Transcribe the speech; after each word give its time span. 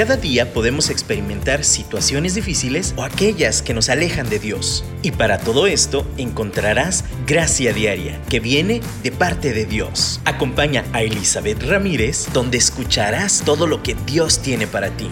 Cada 0.00 0.16
día 0.16 0.54
podemos 0.54 0.88
experimentar 0.88 1.62
situaciones 1.62 2.34
difíciles 2.34 2.94
o 2.96 3.02
aquellas 3.02 3.60
que 3.60 3.74
nos 3.74 3.90
alejan 3.90 4.30
de 4.30 4.38
Dios. 4.38 4.82
Y 5.02 5.10
para 5.10 5.36
todo 5.36 5.66
esto 5.66 6.06
encontrarás 6.16 7.04
gracia 7.26 7.74
diaria 7.74 8.18
que 8.30 8.40
viene 8.40 8.80
de 9.02 9.12
parte 9.12 9.52
de 9.52 9.66
Dios. 9.66 10.22
Acompaña 10.24 10.84
a 10.94 11.02
Elizabeth 11.02 11.62
Ramírez 11.64 12.32
donde 12.32 12.56
escucharás 12.56 13.42
todo 13.44 13.66
lo 13.66 13.82
que 13.82 13.94
Dios 14.06 14.40
tiene 14.40 14.66
para 14.66 14.88
ti. 14.88 15.10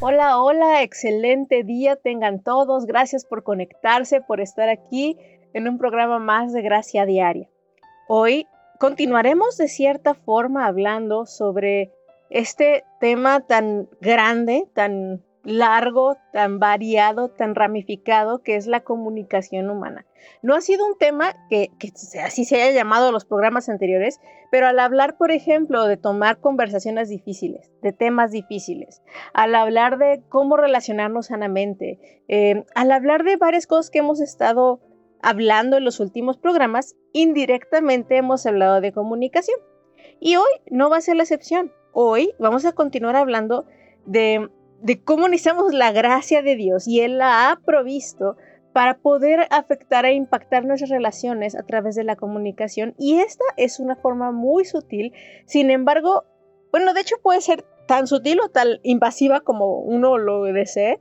Hola, 0.00 0.40
hola, 0.40 0.82
excelente 0.82 1.62
día 1.62 1.96
tengan 1.96 2.42
todos. 2.42 2.86
Gracias 2.86 3.26
por 3.26 3.42
conectarse, 3.42 4.22
por 4.22 4.40
estar 4.40 4.70
aquí 4.70 5.18
en 5.52 5.68
un 5.68 5.76
programa 5.76 6.18
más 6.18 6.54
de 6.54 6.62
Gracia 6.62 7.04
Diaria. 7.04 7.50
Hoy 8.08 8.46
continuaremos 8.82 9.56
de 9.58 9.68
cierta 9.68 10.12
forma 10.12 10.66
hablando 10.66 11.24
sobre 11.24 11.92
este 12.30 12.82
tema 12.98 13.38
tan 13.38 13.88
grande, 14.00 14.66
tan 14.74 15.22
largo, 15.44 16.16
tan 16.32 16.58
variado, 16.58 17.28
tan 17.28 17.54
ramificado 17.54 18.42
que 18.42 18.56
es 18.56 18.66
la 18.66 18.80
comunicación 18.80 19.70
humana. 19.70 20.04
No 20.42 20.56
ha 20.56 20.60
sido 20.60 20.84
un 20.84 20.98
tema 20.98 21.32
que, 21.48 21.70
así 22.24 22.44
se 22.44 22.60
haya 22.60 22.72
llamado 22.72 23.12
los 23.12 23.24
programas 23.24 23.68
anteriores, 23.68 24.18
pero 24.50 24.66
al 24.66 24.80
hablar, 24.80 25.16
por 25.16 25.30
ejemplo, 25.30 25.86
de 25.86 25.96
tomar 25.96 26.40
conversaciones 26.40 27.08
difíciles, 27.08 27.70
de 27.82 27.92
temas 27.92 28.32
difíciles, 28.32 29.00
al 29.32 29.54
hablar 29.54 29.96
de 29.96 30.24
cómo 30.28 30.56
relacionarnos 30.56 31.26
sanamente, 31.26 32.00
eh, 32.26 32.64
al 32.74 32.90
hablar 32.90 33.22
de 33.22 33.36
varias 33.36 33.68
cosas 33.68 33.92
que 33.92 34.00
hemos 34.00 34.20
estado 34.20 34.80
hablando 35.22 35.76
en 35.76 35.84
los 35.84 36.00
últimos 36.00 36.36
programas, 36.36 36.96
indirectamente 37.12 38.16
hemos 38.16 38.44
hablado 38.44 38.80
de 38.80 38.92
comunicación. 38.92 39.58
Y 40.20 40.36
hoy 40.36 40.50
no 40.70 40.90
va 40.90 40.98
a 40.98 41.00
ser 41.00 41.16
la 41.16 41.22
excepción. 41.22 41.72
Hoy 41.92 42.34
vamos 42.38 42.64
a 42.64 42.72
continuar 42.72 43.16
hablando 43.16 43.66
de, 44.04 44.50
cómo 45.04 45.28
necesitamos 45.28 45.72
la 45.72 45.92
gracia 45.92 46.42
de 46.42 46.56
Dios 46.56 46.88
y 46.88 47.00
Él 47.00 47.18
la 47.18 47.50
ha 47.50 47.60
provisto 47.60 48.36
para 48.72 48.98
poder 48.98 49.46
afectar 49.50 50.04
e 50.06 50.14
impactar 50.14 50.64
nuestras 50.64 50.90
relaciones 50.90 51.54
a 51.54 51.62
través 51.62 51.94
de 51.94 52.04
la 52.04 52.16
comunicación. 52.16 52.94
Y 52.98 53.18
esta 53.18 53.44
es 53.56 53.80
una 53.80 53.96
forma 53.96 54.32
muy 54.32 54.64
sutil. 54.64 55.12
Sin 55.44 55.70
embargo, 55.70 56.24
bueno, 56.70 56.94
de 56.94 57.02
hecho 57.02 57.16
puede 57.22 57.42
ser 57.42 57.64
tan 57.86 58.06
sutil 58.06 58.40
o 58.40 58.48
tan 58.48 58.78
invasiva 58.82 59.40
como 59.40 59.80
uno 59.80 60.16
lo 60.16 60.44
desee. 60.44 60.98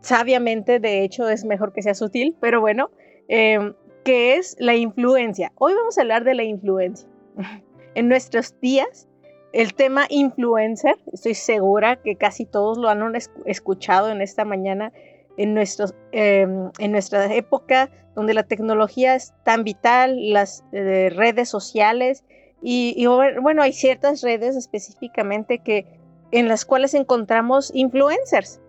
Sabiamente, 0.00 0.80
de 0.80 1.04
hecho, 1.04 1.28
es 1.28 1.44
mejor 1.44 1.72
que 1.72 1.82
sea 1.82 1.94
sutil, 1.94 2.36
pero 2.40 2.60
bueno, 2.60 2.90
Em, 3.32 3.74
que 4.02 4.34
es 4.34 4.56
la 4.58 4.74
influencia. 4.74 5.52
Hoy 5.54 5.72
vamos 5.74 5.96
a 5.96 6.00
hablar 6.00 6.24
de 6.24 6.34
la 6.34 6.42
influencia. 6.42 7.08
en 7.94 8.08
nuestros 8.08 8.58
días, 8.60 9.06
el 9.52 9.72
tema 9.74 10.06
influencer, 10.08 10.96
estoy 11.12 11.34
segura 11.34 11.94
que 12.02 12.16
casi 12.16 12.44
todos 12.44 12.76
lo 12.76 12.88
han 12.88 13.14
escuchado 13.44 14.10
en 14.10 14.20
esta 14.20 14.44
mañana, 14.44 14.92
en, 15.36 15.54
nuestros, 15.54 15.94
em, 16.10 16.72
en 16.80 16.90
nuestra 16.90 17.32
época 17.32 17.88
donde 18.16 18.34
la 18.34 18.42
tecnología 18.42 19.14
es 19.14 19.32
tan 19.44 19.62
vital, 19.62 20.32
las 20.32 20.64
eh, 20.72 21.10
redes 21.14 21.48
sociales, 21.48 22.24
y, 22.62 22.94
y, 22.96 23.06
bueno, 23.06 23.62
hay 23.62 23.72
ciertas 23.72 24.22
redes 24.22 24.56
específicamente 24.56 25.60
que, 25.60 25.86
en 26.32 26.48
las 26.48 26.64
cuales 26.64 26.94
encontramos 26.94 27.70
influencers. 27.74 28.60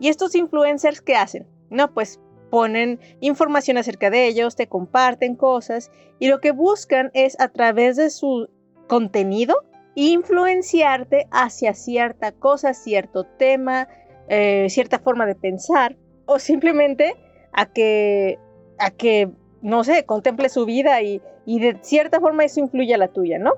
¿Y 0.00 0.08
estos 0.08 0.34
influencers 0.34 1.02
qué 1.02 1.14
hacen? 1.14 1.46
No, 1.68 1.92
pues 1.92 2.18
ponen 2.50 2.98
información 3.20 3.78
acerca 3.78 4.10
de 4.10 4.26
ellos, 4.26 4.56
te 4.56 4.66
comparten 4.66 5.34
cosas 5.36 5.90
y 6.18 6.28
lo 6.28 6.40
que 6.40 6.50
buscan 6.50 7.10
es 7.14 7.38
a 7.40 7.48
través 7.48 7.96
de 7.96 8.10
su 8.10 8.48
contenido 8.86 9.56
influenciarte 9.94 11.26
hacia 11.30 11.74
cierta 11.74 12.32
cosa, 12.32 12.72
cierto 12.72 13.24
tema, 13.24 13.88
eh, 14.28 14.66
cierta 14.70 14.98
forma 14.98 15.26
de 15.26 15.34
pensar 15.34 15.96
o 16.26 16.38
simplemente 16.38 17.16
a 17.52 17.66
que, 17.66 18.38
a 18.78 18.90
que, 18.90 19.30
no 19.60 19.82
sé, 19.82 20.04
contemple 20.04 20.48
su 20.50 20.66
vida 20.66 21.02
y, 21.02 21.20
de 21.46 21.78
cierta 21.80 22.20
forma 22.20 22.44
eso 22.44 22.60
influye 22.60 22.94
a 22.94 22.98
la 22.98 23.08
tuya, 23.08 23.38
¿no? 23.38 23.54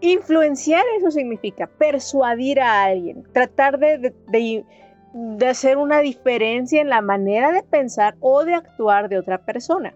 Influenciar 0.00 0.84
eso 0.98 1.10
significa 1.10 1.66
persuadir 1.66 2.60
a 2.60 2.84
alguien, 2.84 3.22
tratar 3.32 3.78
de 3.78 4.12
hacer 5.48 5.76
una 5.76 6.00
diferencia 6.00 6.80
en 6.80 6.88
la 6.88 7.00
manera 7.00 7.52
de 7.52 7.62
pensar 7.62 8.16
o 8.20 8.44
de 8.44 8.54
actuar 8.54 9.08
de 9.08 9.18
otra 9.18 9.38
persona. 9.38 9.94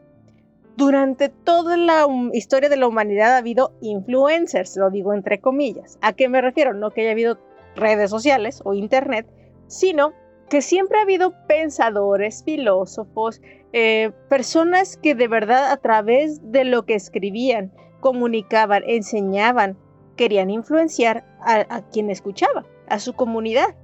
Durante 0.76 1.28
toda 1.28 1.76
la 1.76 2.06
historia 2.32 2.68
de 2.68 2.76
la 2.76 2.86
humanidad 2.86 3.34
ha 3.34 3.38
habido 3.38 3.72
influencers, 3.80 4.76
lo 4.76 4.90
digo 4.90 5.12
entre 5.12 5.40
comillas. 5.40 5.98
¿A 6.02 6.12
qué 6.12 6.28
me 6.28 6.40
refiero? 6.40 6.72
No 6.72 6.92
que 6.92 7.00
haya 7.00 7.10
habido 7.10 7.38
redes 7.74 8.10
sociales 8.10 8.60
o 8.64 8.74
internet, 8.74 9.26
sino 9.66 10.12
que 10.48 10.62
siempre 10.62 10.98
ha 10.98 11.02
habido 11.02 11.34
pensadores, 11.48 12.44
filósofos, 12.44 13.42
eh, 13.72 14.12
personas 14.28 14.96
que 14.96 15.14
de 15.16 15.26
verdad 15.26 15.72
a 15.72 15.76
través 15.78 16.52
de 16.52 16.64
lo 16.64 16.84
que 16.84 16.94
escribían, 16.94 17.72
comunicaban, 18.00 18.84
enseñaban, 18.86 19.76
querían 20.16 20.48
influenciar 20.48 21.24
a 21.40 21.82
quien 21.90 22.08
escuchaba, 22.10 22.64
a 22.88 22.98
su 22.98 23.14
comunidad. 23.14 23.74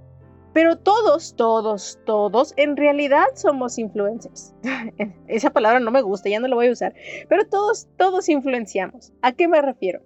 Pero 0.54 0.78
todos, 0.78 1.34
todos, 1.34 1.98
todos 2.06 2.54
en 2.56 2.76
realidad 2.76 3.26
somos 3.34 3.76
influencers. 3.76 4.54
Esa 5.26 5.50
palabra 5.50 5.80
no 5.80 5.90
me 5.90 6.00
gusta, 6.00 6.28
ya 6.28 6.38
no 6.38 6.46
la 6.46 6.54
voy 6.54 6.68
a 6.68 6.72
usar. 6.72 6.94
Pero 7.28 7.44
todos, 7.48 7.88
todos 7.98 8.28
influenciamos. 8.28 9.12
¿A 9.20 9.32
qué 9.32 9.48
me 9.48 9.60
refiero? 9.60 10.00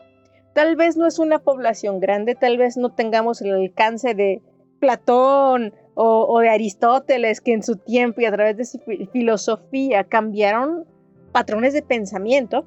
Tal 0.55 0.75
vez 0.75 0.97
no 0.97 1.07
es 1.07 1.19
una 1.19 1.39
población 1.39 2.01
grande, 2.01 2.35
tal 2.35 2.57
vez 2.57 2.79
no 2.79 2.95
tengamos 2.95 3.43
el 3.43 3.55
alcance 3.55 4.15
de 4.15 4.43
Platón 4.81 5.75
o, 5.95 6.41
de 6.41 6.49
Aristóteles, 6.49 7.41
que 7.41 7.53
en 7.53 7.63
su 7.63 7.77
tiempo 7.77 8.21
y 8.21 8.25
a 8.25 8.33
través 8.33 8.57
de 8.57 8.65
su 8.65 8.79
filosofía 9.13 10.05
cambiaron 10.05 10.87
patrones 11.33 11.75
de 11.75 11.83
pensamiento. 11.83 12.65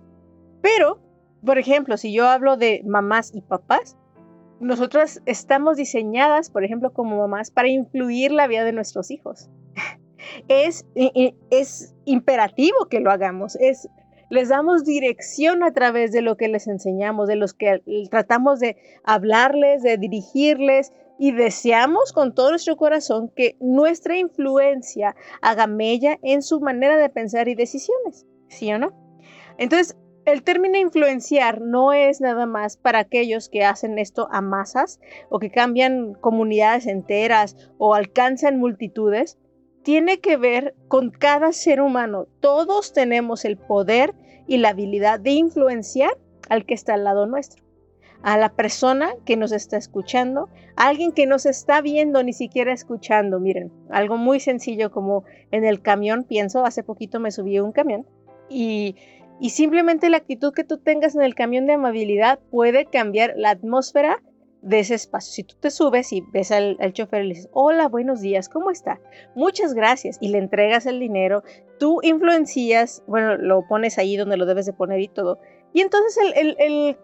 Pero, 0.62 1.00
por 1.44 1.58
ejemplo, 1.58 1.98
si 1.98 2.14
yo 2.14 2.28
hablo 2.28 2.58
de 2.58 2.84
mamás 2.86 3.34
y 3.34 3.42
papás, 3.42 3.98
nosotras 4.62 5.22
estamos 5.26 5.78
diseñadas, 5.78 6.50
por 6.50 6.64
ejemplo, 6.64 6.94
como 6.94 7.18
mamás, 7.18 7.52
para 7.52 7.68
influir 7.68 8.32
la 8.32 8.48
vida 8.48 8.64
de 8.64 8.74
nuestros 8.74 9.12
hijos. 9.12 9.50
Es, 10.48 10.86
imperativo 12.06 12.86
que 12.90 13.00
lo 13.00 13.12
hagamos, 13.12 13.56
es, 13.56 13.90
les 14.30 14.50
damos 14.50 14.86
dirección 14.86 15.64
a 15.64 15.74
través 15.74 16.12
de 16.12 16.22
lo 16.22 16.38
que 16.38 16.48
les 16.48 16.68
enseñamos, 16.68 17.28
de 17.28 17.36
los 17.36 17.54
que 17.56 17.82
tratamos 18.10 18.60
de 18.60 18.78
hablarles, 19.04 19.82
de 19.82 19.98
dirigirles 19.98 20.94
y 21.18 21.32
deseamos 21.32 22.14
con 22.14 22.36
todo 22.36 22.52
nuestro 22.52 22.78
corazón 22.78 23.32
que 23.36 23.58
nuestra 23.60 24.16
influencia 24.16 25.16
haga 25.42 25.66
mella 25.66 26.20
en 26.22 26.44
su 26.44 26.62
manera 26.62 26.98
de 26.98 27.10
pensar 27.10 27.48
y 27.48 27.56
decisiones, 27.56 28.28
¿sí 28.48 28.72
o 28.72 28.78
no? 28.78 28.94
Entonces, 29.58 29.98
el 30.32 30.44
término 30.44 30.78
influenciar 30.78 31.62
no 31.62 31.94
es 31.94 32.22
nada 32.22 32.46
más 32.46 32.78
para 32.78 33.00
aquellos 33.00 33.50
que 33.50 33.66
hacen 33.66 34.00
esto 34.00 34.30
a 34.32 34.42
masas 34.42 35.00
o 35.30 35.40
que 35.40 35.52
cambian 35.52 36.14
comunidades 36.14 36.88
enteras 36.88 37.58
o 37.78 37.94
alcanzan 37.94 38.58
multitudes. 38.58 39.38
Tiene 39.84 40.20
que 40.20 40.38
ver 40.38 40.76
con 40.88 41.10
cada 41.10 41.52
ser 41.52 41.82
humano. 41.82 42.28
Todos 42.40 42.94
tenemos 42.94 43.46
el 43.46 43.58
poder 43.58 44.14
y 44.48 44.58
la 44.58 44.70
habilidad 44.70 45.20
de 45.20 45.32
influenciar 45.32 46.18
al 46.50 46.66
que 46.66 46.76
está 46.76 46.94
al 46.94 47.04
lado 47.04 47.26
nuestro. 47.26 47.64
A 48.22 48.38
la 48.38 48.50
persona 48.50 49.14
que 49.26 49.36
nos 49.36 49.52
está 49.52 49.78
escuchando, 49.78 50.48
a 50.76 50.88
alguien 50.88 51.12
que 51.12 51.26
nos 51.26 51.46
está 51.46 51.82
viendo, 51.82 52.24
ni 52.24 52.34
siquiera 52.34 52.72
escuchando. 52.72 53.40
Miren, 53.40 53.72
algo 53.90 54.18
muy 54.18 54.40
sencillo 54.40 54.92
como 54.92 55.24
en 55.50 55.66
el 55.66 55.82
camión, 55.82 56.24
pienso, 56.24 56.64
hace 56.64 56.84
poquito 56.84 57.20
me 57.20 57.32
subí 57.32 57.58
a 57.58 57.64
un 57.64 57.72
camión 57.72 58.06
y 58.52 58.96
y 59.42 59.50
simplemente 59.50 60.12
la 60.12 60.18
actitud 60.18 60.54
que 60.54 60.64
tú 60.64 60.78
tengas 60.78 61.16
en 61.16 61.24
el 61.24 61.34
camión 61.34 61.66
de 61.66 61.74
amabilidad 61.74 62.38
puede 62.52 62.86
cambiar 62.86 63.34
la 63.36 63.50
atmósfera 63.50 64.22
de 64.62 64.78
ese 64.78 64.94
espacio. 64.94 65.34
Si 65.34 65.44
tú 65.44 65.56
te 65.60 65.72
subes 65.72 66.14
y 66.14 66.22
ves 66.32 66.52
al, 66.52 66.78
chofer 66.94 67.24
y 67.24 67.28
le 67.28 67.34
dices, 67.34 67.50
hola, 67.52 67.88
buenos 67.88 68.22
días, 68.22 68.50
¿cómo 68.50 68.70
está? 68.70 69.02
Muchas 69.34 69.74
gracias. 69.74 70.20
Y 70.22 70.30
le 70.30 70.38
entregas 70.38 70.86
el 70.86 71.00
dinero, 71.00 71.42
tú 71.80 72.02
influencias, 72.04 73.04
bueno, 73.08 73.36
lo 73.36 73.68
pones 73.68 73.98
ahí 73.98 74.16
donde 74.16 74.38
lo 74.38 74.46
debes 74.46 74.68
de 74.68 74.74
poner 74.74 75.00
y 75.00 75.08
todo. 75.08 75.40
Y 75.74 75.82
entonces 75.82 76.18
el, 76.36 76.56
el 76.60 76.98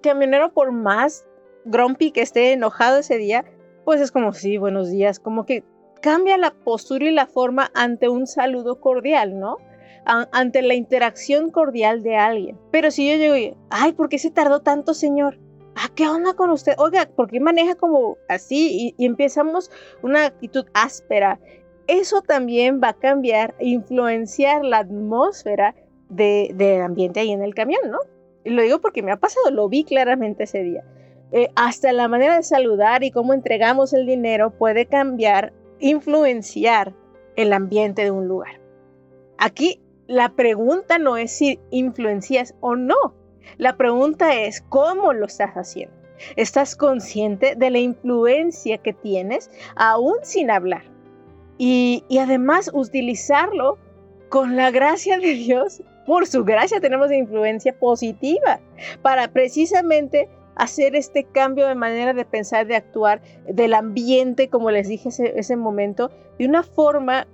camionero, 0.00 0.54
por 0.54 0.72
más 0.72 1.26
grumpy 1.66 2.12
que 2.12 2.22
esté 2.22 2.52
enojado 2.52 3.00
ese 3.00 3.18
día, 3.18 3.44
pues 3.84 4.00
es 4.00 4.10
como, 4.10 4.32
sí, 4.32 4.56
buenos 4.56 4.90
días, 4.90 5.20
como 5.20 5.44
que 5.44 5.64
cambia 6.00 6.38
la 6.38 6.54
postura 6.64 7.04
y 7.04 7.12
la 7.12 7.26
forma 7.26 7.70
ante 7.74 8.08
un 8.08 8.26
saludo 8.26 8.80
cordial, 8.80 9.38
¿no? 9.38 9.58
Ante 10.04 10.62
la 10.62 10.74
interacción 10.74 11.50
cordial 11.50 12.02
de 12.02 12.16
alguien. 12.16 12.58
Pero 12.70 12.90
si 12.90 13.10
yo 13.10 13.16
llego 13.16 13.36
y, 13.36 13.56
ay, 13.70 13.92
¿por 13.92 14.08
qué 14.08 14.18
se 14.18 14.30
tardó 14.30 14.60
tanto, 14.60 14.94
señor? 14.94 15.38
¿Ah, 15.76 15.88
qué 15.94 16.06
onda 16.08 16.34
con 16.34 16.50
usted? 16.50 16.74
Oiga, 16.78 17.08
¿por 17.16 17.28
qué 17.28 17.40
maneja 17.40 17.74
como 17.74 18.16
así? 18.28 18.94
Y, 18.96 19.04
empezamos 19.04 19.70
una 20.02 20.26
actitud 20.26 20.66
áspera. 20.72 21.40
Eso 21.86 22.22
también 22.22 22.80
va 22.82 22.90
a 22.90 22.98
cambiar, 22.98 23.54
influenciar 23.60 24.64
la 24.64 24.78
atmósfera 24.78 25.74
del 26.08 26.80
ambiente 26.80 27.20
ahí 27.20 27.32
en 27.32 27.42
el 27.42 27.54
camión, 27.54 27.90
¿no? 27.90 27.98
Y 28.44 28.50
lo 28.50 28.62
digo 28.62 28.80
porque 28.80 29.02
me 29.02 29.10
ha 29.10 29.16
pasado, 29.16 29.50
lo 29.50 29.68
vi 29.68 29.84
claramente 29.84 30.44
ese 30.44 30.62
día. 30.62 30.84
eh, 31.32 31.50
hasta 31.56 31.92
la 31.92 32.06
manera 32.06 32.36
de 32.36 32.44
saludar 32.44 33.02
y 33.02 33.10
cómo 33.10 33.34
entregamos 33.34 33.92
el 33.92 34.06
dinero 34.06 34.50
puede 34.56 34.86
cambiar, 34.86 35.52
influenciar 35.80 36.94
el 37.34 37.52
ambiente 37.52 38.04
de 38.04 38.12
un 38.12 38.28
lugar. 38.28 38.60
Aquí 39.38 39.80
la 40.06 40.30
pregunta 40.30 40.98
no 40.98 41.16
es 41.16 41.32
si 41.32 41.58
influencias 41.70 42.54
o 42.60 42.76
no. 42.76 43.14
La 43.56 43.76
pregunta 43.76 44.34
es 44.34 44.62
cómo 44.68 45.12
lo 45.12 45.26
estás 45.26 45.54
haciendo. 45.54 45.94
¿Estás 46.36 46.76
consciente 46.76 47.54
de 47.56 47.70
la 47.70 47.78
influencia 47.78 48.78
que 48.78 48.92
tienes 48.92 49.50
aún 49.76 50.16
sin 50.22 50.50
hablar? 50.50 50.82
Y, 51.58 52.04
y 52.08 52.18
además 52.18 52.70
utilizarlo 52.72 53.78
con 54.28 54.56
la 54.56 54.70
gracia 54.70 55.18
de 55.18 55.34
Dios. 55.34 55.82
Por 56.06 56.26
su 56.26 56.44
gracia 56.44 56.80
tenemos 56.80 57.10
influencia 57.10 57.78
positiva 57.78 58.60
para 59.02 59.28
precisamente 59.28 60.28
hacer 60.54 60.94
este 60.94 61.24
cambio 61.24 61.66
de 61.66 61.74
manera 61.74 62.12
de 62.12 62.24
pensar, 62.24 62.66
de 62.66 62.76
actuar, 62.76 63.22
del 63.48 63.74
ambiente, 63.74 64.48
como 64.48 64.70
les 64.70 64.88
dije 64.88 65.08
ese, 65.08 65.38
ese 65.38 65.56
momento, 65.56 66.10
de 66.38 66.46
una 66.46 66.62
forma 66.62 67.26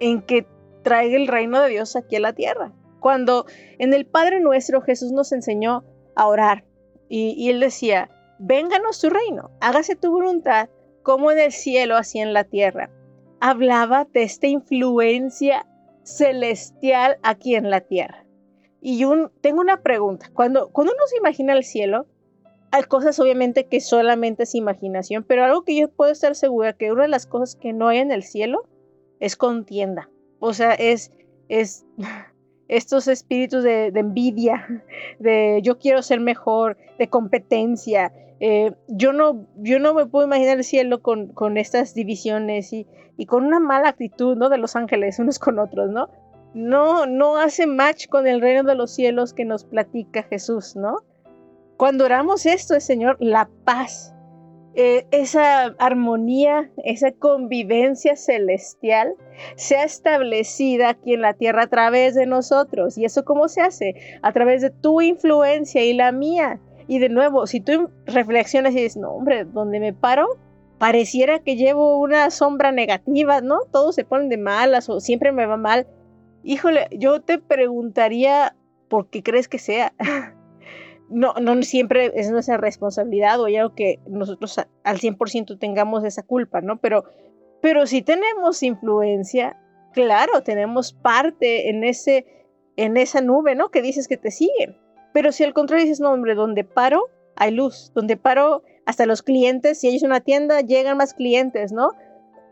en 0.00 0.22
que 0.22 0.46
traiga 0.86 1.16
el 1.16 1.26
reino 1.26 1.60
de 1.60 1.70
Dios 1.70 1.96
aquí 1.96 2.14
a 2.14 2.20
la 2.20 2.32
tierra. 2.32 2.72
Cuando 3.00 3.44
en 3.80 3.92
el 3.92 4.06
Padre 4.06 4.38
Nuestro 4.38 4.82
Jesús 4.82 5.10
nos 5.10 5.32
enseñó 5.32 5.82
a 6.14 6.28
orar 6.28 6.64
y, 7.08 7.50
Él 7.50 7.58
decía, 7.58 8.08
vénganos 8.38 9.00
tu 9.00 9.10
reino, 9.10 9.50
hágase 9.60 9.96
tu 9.96 10.12
voluntad 10.12 10.68
como 11.02 11.32
en 11.32 11.40
el 11.40 11.50
cielo, 11.50 11.96
así 11.96 12.20
en 12.20 12.32
la 12.32 12.44
tierra. 12.44 12.88
Hablaba 13.40 14.06
de 14.12 14.22
esta 14.22 14.46
influencia 14.46 15.66
celestial 16.04 17.18
aquí 17.24 17.56
en 17.56 17.68
la 17.68 17.80
tierra. 17.80 18.24
Y 18.80 19.04
tengo 19.40 19.60
una 19.60 19.82
pregunta. 19.82 20.30
Cuando, 20.32 20.68
cuando 20.70 20.92
uno 20.92 21.02
se 21.08 21.16
imagina 21.16 21.52
el 21.54 21.64
cielo, 21.64 22.06
hay 22.70 22.84
cosas 22.84 23.18
obviamente 23.18 23.66
que 23.66 23.80
solamente 23.80 24.44
es 24.44 24.54
imaginación, 24.54 25.24
pero 25.24 25.44
algo 25.44 25.64
que 25.64 25.76
yo 25.76 25.88
puedo 25.88 26.12
estar 26.12 26.36
segura 26.36 26.74
que 26.74 26.92
una 26.92 27.02
de 27.02 27.08
las 27.08 27.26
cosas 27.26 27.56
que 27.56 27.72
no 27.72 27.88
hay 27.88 27.98
en 27.98 28.12
el 28.12 28.22
cielo 28.22 28.68
es 29.18 29.34
contienda. 29.34 30.10
O 30.46 30.54
sea, 30.54 30.74
es, 30.74 31.10
es 31.48 31.84
estos 32.68 33.08
espíritus 33.08 33.64
de, 33.64 33.88
envidia, 33.88 34.84
de 35.18 35.60
yo 35.62 35.78
quiero 35.78 36.02
ser 36.02 36.20
mejor, 36.20 36.76
de 36.98 37.08
competencia. 37.08 38.12
Eh, 38.38 38.72
yo, 38.86 39.12
no, 39.12 39.46
yo 39.56 39.80
no 39.80 39.92
me 39.92 40.06
puedo 40.06 40.26
imaginar 40.26 40.58
el 40.58 40.64
cielo 40.64 41.02
con, 41.02 41.28
con 41.32 41.56
estas 41.56 41.94
divisiones 41.94 42.72
y, 42.72 42.86
y, 43.16 43.26
con 43.26 43.44
una 43.44 43.58
mala 43.58 43.88
actitud, 43.88 44.36
¿no? 44.36 44.48
De 44.48 44.58
los 44.58 44.76
ángeles 44.76 45.18
unos 45.18 45.40
con 45.40 45.58
otros, 45.58 45.90
¿no? 45.90 46.10
No, 46.54 47.06
no 47.06 47.38
hace 47.38 47.66
match 47.66 48.06
con 48.06 48.28
el 48.28 48.40
reino 48.40 48.62
de 48.62 48.76
los 48.76 48.92
cielos 48.92 49.34
que 49.34 49.44
nos 49.44 49.64
platica 49.64 50.22
Jesús, 50.22 50.76
¿no? 50.76 50.98
Cuando 51.76 52.04
oramos 52.04 52.46
esto, 52.46 52.78
Señor, 52.78 53.16
la 53.18 53.50
paz, 53.64 54.14
eh, 54.78 55.06
esa 55.10 55.74
armonía, 55.78 56.70
esa 56.84 57.10
convivencia 57.10 58.14
celestial 58.14 59.14
sea 59.54 59.84
establecida 59.84 60.90
aquí 60.90 61.14
en 61.14 61.22
la 61.22 61.32
tierra 61.32 61.62
a 61.62 61.66
través 61.68 62.14
de 62.14 62.26
nosotros. 62.26 62.98
¿Y 62.98 63.06
eso 63.06 63.24
cómo 63.24 63.48
se 63.48 63.62
hace? 63.62 63.94
A 64.20 64.32
través 64.32 64.60
de 64.60 64.68
tu 64.68 65.00
influencia 65.00 65.82
y 65.82 65.94
la 65.94 66.12
mía. 66.12 66.60
Y 66.88 66.98
de 66.98 67.08
nuevo, 67.08 67.46
si 67.46 67.62
tú 67.62 67.88
reflexionas 68.04 68.74
y 68.74 68.82
dices, 68.82 68.98
no, 68.98 69.12
hombre, 69.12 69.46
¿dónde 69.46 69.80
me 69.80 69.94
paro? 69.94 70.28
Pareciera 70.76 71.38
que 71.38 71.56
llevo 71.56 71.98
una 71.98 72.30
sombra 72.30 72.70
negativa, 72.70 73.40
¿no? 73.40 73.60
Todos 73.72 73.94
se 73.94 74.04
ponen 74.04 74.28
de 74.28 74.36
malas 74.36 74.90
o 74.90 75.00
siempre 75.00 75.32
me 75.32 75.46
va 75.46 75.56
mal. 75.56 75.86
Híjole, 76.44 76.88
yo 76.92 77.22
te 77.22 77.38
preguntaría, 77.38 78.54
¿por 78.88 79.08
qué 79.08 79.22
crees 79.22 79.48
que 79.48 79.58
sea? 79.58 79.94
no, 81.08 81.34
no 81.34 81.62
siempre 81.62 82.12
es 82.14 82.30
nuestra 82.30 82.56
responsabilidad 82.56 83.40
o 83.40 83.46
algo 83.46 83.74
que 83.74 84.00
nosotros 84.06 84.58
al 84.82 84.98
100% 84.98 85.58
tengamos 85.58 86.04
esa 86.04 86.22
culpa, 86.22 86.60
¿no? 86.60 86.80
Pero, 86.80 87.04
pero 87.60 87.86
si 87.86 88.02
tenemos 88.02 88.62
influencia, 88.62 89.56
claro, 89.92 90.42
tenemos 90.42 90.92
parte 90.92 91.70
en, 91.70 91.84
ese, 91.84 92.26
en 92.76 92.96
esa 92.96 93.20
nube, 93.20 93.54
¿no? 93.54 93.70
Que 93.70 93.82
dices 93.82 94.08
que 94.08 94.16
te 94.16 94.30
siguen. 94.30 94.76
Pero 95.12 95.32
si 95.32 95.44
al 95.44 95.54
contrario 95.54 95.84
dices, 95.84 96.00
no, 96.00 96.12
hombre, 96.12 96.34
donde 96.34 96.64
paro, 96.64 97.08
hay 97.36 97.52
luz. 97.52 97.92
Donde 97.94 98.16
paro, 98.16 98.62
hasta 98.84 99.06
los 99.06 99.22
clientes, 99.22 99.80
si 99.80 99.88
hay 99.88 99.98
una 100.04 100.20
tienda, 100.20 100.60
llegan 100.60 100.96
más 100.96 101.14
clientes, 101.14 101.72
¿no? 101.72 101.90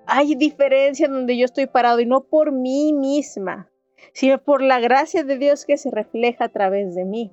Hay 0.06 0.34
diferencia 0.34 1.08
donde 1.08 1.36
yo 1.36 1.44
estoy 1.44 1.66
parado 1.66 2.00
y 2.00 2.06
no 2.06 2.24
por 2.24 2.52
mí 2.52 2.92
misma, 2.92 3.70
sino 4.12 4.42
por 4.42 4.62
la 4.62 4.80
gracia 4.80 5.24
de 5.24 5.38
Dios 5.38 5.64
que 5.64 5.76
se 5.76 5.90
refleja 5.90 6.44
a 6.44 6.48
través 6.50 6.94
de 6.94 7.04
mí. 7.04 7.32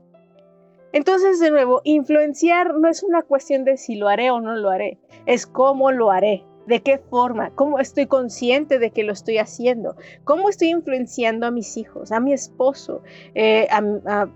Entonces, 0.94 1.40
de 1.40 1.52
nuevo, 1.52 1.82
influenciar 1.86 2.76
no 2.76 2.90
es 2.90 3.02
una 3.04 3.22
cuestión 3.22 3.64
de 3.64 3.78
si 3.78 3.96
lo 3.96 4.10
haré 4.10 4.30
o 4.30 4.42
no 4.42 4.56
lo 4.56 4.70
haré, 4.70 5.00
es 5.26 5.48
cómo 5.48 5.92
lo 5.92 6.12
haré, 6.12 6.44
de 6.68 6.82
qué 6.82 6.98
forma, 6.98 7.52
cómo 7.56 7.80
estoy 7.80 8.08
consciente 8.08 8.78
de 8.78 8.92
que 8.92 9.04
lo 9.04 9.14
estoy 9.14 9.38
haciendo, 9.38 9.96
cómo 10.26 10.50
estoy 10.50 10.70
influenciando 10.70 11.48
a 11.48 11.52
mis 11.52 11.78
hijos, 11.78 12.12
a 12.12 12.20
mi 12.20 12.34
esposo, 12.34 13.02
eh, 13.36 13.68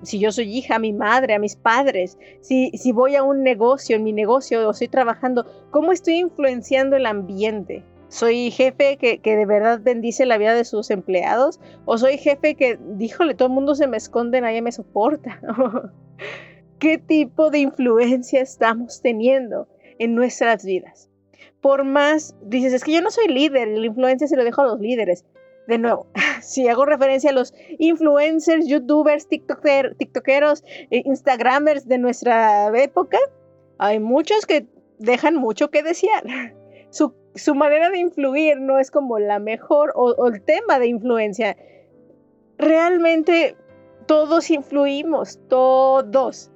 si 0.01 0.19
yo 0.19 0.31
soy 0.31 0.57
hija, 0.57 0.75
a 0.75 0.79
mi 0.79 0.93
madre, 0.93 1.33
a 1.33 1.39
mis 1.39 1.55
padres, 1.55 2.17
si, 2.41 2.71
si 2.71 2.91
voy 2.91 3.15
a 3.15 3.23
un 3.23 3.43
negocio, 3.43 3.95
en 3.95 4.03
mi 4.03 4.13
negocio 4.13 4.67
o 4.67 4.71
estoy 4.71 4.87
trabajando, 4.87 5.45
cómo 5.71 5.91
estoy 5.91 6.15
influenciando 6.15 6.95
el 6.95 7.05
ambiente. 7.05 7.83
¿Soy 8.07 8.51
jefe 8.51 8.97
que, 8.97 9.19
que, 9.19 9.35
de 9.35 9.45
verdad 9.45 9.81
bendice 9.83 10.25
la 10.25 10.37
vida 10.37 10.53
de 10.53 10.63
sus 10.63 10.89
empleados? 10.89 11.59
¿O 11.85 11.97
soy 11.97 12.17
jefe 12.17 12.55
que, 12.55 12.79
díjole, 12.81 13.33
todo 13.33 13.47
el 13.47 13.53
mundo 13.53 13.75
se 13.75 13.87
me 13.87 13.97
esconde, 13.97 14.39
nadie 14.39 14.61
me 14.61 14.71
soporta? 14.71 15.41
¿Qué 16.79 16.97
tipo 16.97 17.49
de 17.49 17.59
influencia 17.59 18.41
estamos 18.41 19.01
teniendo 19.01 19.67
en 19.97 20.13
nuestras 20.13 20.65
vidas? 20.65 21.09
Por 21.61 21.83
más, 21.83 22.35
dices, 22.43 22.73
es 22.73 22.83
que 22.83 22.91
yo 22.91 23.01
no 23.01 23.09
soy 23.11 23.27
líder, 23.27 23.67
la 23.69 23.85
influencia 23.85 24.27
se 24.27 24.35
lo 24.35 24.43
dejo 24.43 24.61
a 24.61 24.67
los 24.67 24.79
líderes. 24.79 25.25
De 25.67 25.79
nuevo, 25.79 26.05
si 26.41 26.67
hago 26.67 26.85
referencia 26.85 27.31
a 27.31 27.33
los 27.33 27.53
influencers, 27.79 28.67
youtubers, 28.67 29.27
tiktoker, 29.27 29.95
tiktokeros, 29.95 30.63
eh, 30.91 31.01
instagramers 31.05 31.87
de 31.87 31.97
nuestra 31.97 32.67
época, 32.77 33.17
hay 33.79 33.99
muchos 33.99 34.45
que 34.45 34.67
dejan 34.99 35.35
mucho 35.35 35.71
que 35.71 35.81
desear. 35.81 36.23
Su, 36.91 37.13
su 37.35 37.55
manera 37.55 37.89
de 37.89 37.97
influir 37.97 38.57
no 38.61 38.79
es 38.79 38.89
como 38.89 39.19
la 39.19 39.39
mejor 39.39 39.91
o, 39.95 40.11
o 40.11 40.27
el 40.27 40.41
tema 40.41 40.79
de 40.79 40.87
influencia. 40.87 41.57
Realmente 42.57 43.57
todos 44.05 44.49
influimos, 44.51 45.39
todos. 45.49 46.51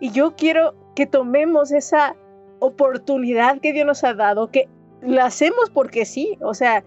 Y 0.00 0.10
yo 0.10 0.34
quiero 0.36 0.74
que 0.94 1.06
tomemos 1.06 1.72
esa 1.72 2.16
oportunidad 2.60 3.60
que 3.60 3.72
Dios 3.72 3.86
nos 3.86 4.04
ha 4.04 4.14
dado, 4.14 4.50
que 4.50 4.68
la 5.02 5.26
hacemos 5.26 5.70
porque 5.70 6.04
sí, 6.04 6.38
o 6.40 6.54
sea, 6.54 6.84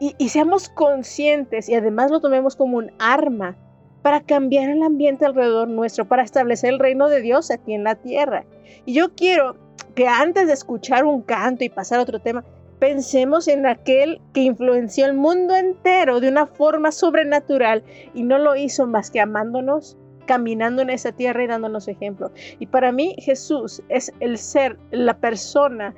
y, 0.00 0.28
seamos 0.30 0.68
conscientes 0.68 1.68
y 1.68 1.76
además 1.76 2.10
lo 2.10 2.20
tomemos 2.20 2.56
como 2.56 2.78
un 2.78 2.90
arma 2.98 3.56
para 4.02 4.20
cambiar 4.20 4.68
el 4.68 4.82
ambiente 4.82 5.24
alrededor 5.24 5.68
nuestro, 5.68 6.08
para 6.08 6.24
establecer 6.24 6.70
el 6.70 6.80
reino 6.80 7.08
de 7.08 7.20
Dios 7.20 7.52
aquí 7.52 7.72
en 7.72 7.84
la 7.84 7.94
tierra. 7.94 8.44
Y 8.84 8.94
yo 8.94 9.14
quiero 9.14 9.56
que 9.94 10.08
antes 10.08 10.48
de 10.48 10.54
escuchar 10.54 11.04
un 11.04 11.22
canto 11.22 11.62
y 11.62 11.68
pasar 11.68 12.00
a 12.00 12.02
otro 12.02 12.18
tema, 12.18 12.44
Pensemos 12.82 13.46
en 13.46 13.64
aquel 13.64 14.20
que 14.34 14.40
influenció 14.40 15.06
el 15.06 15.14
mundo 15.14 15.54
entero 15.54 16.18
de 16.18 16.28
una 16.28 16.48
forma 16.48 16.90
sobrenatural 16.90 17.84
y 18.12 18.24
no 18.24 18.38
lo 18.38 18.56
hizo 18.56 18.88
más 18.88 19.12
que 19.12 19.20
amándonos, 19.20 19.96
caminando 20.26 20.82
en 20.82 20.90
esa 20.90 21.12
tierra 21.12 21.44
y 21.44 21.46
dándonos 21.46 21.86
ejemplo. 21.86 22.32
Y 22.58 22.66
para 22.66 22.90
mí 22.90 23.14
Jesús 23.18 23.84
es 23.88 24.12
el 24.18 24.36
ser, 24.36 24.80
la 24.90 25.16
persona 25.16 25.94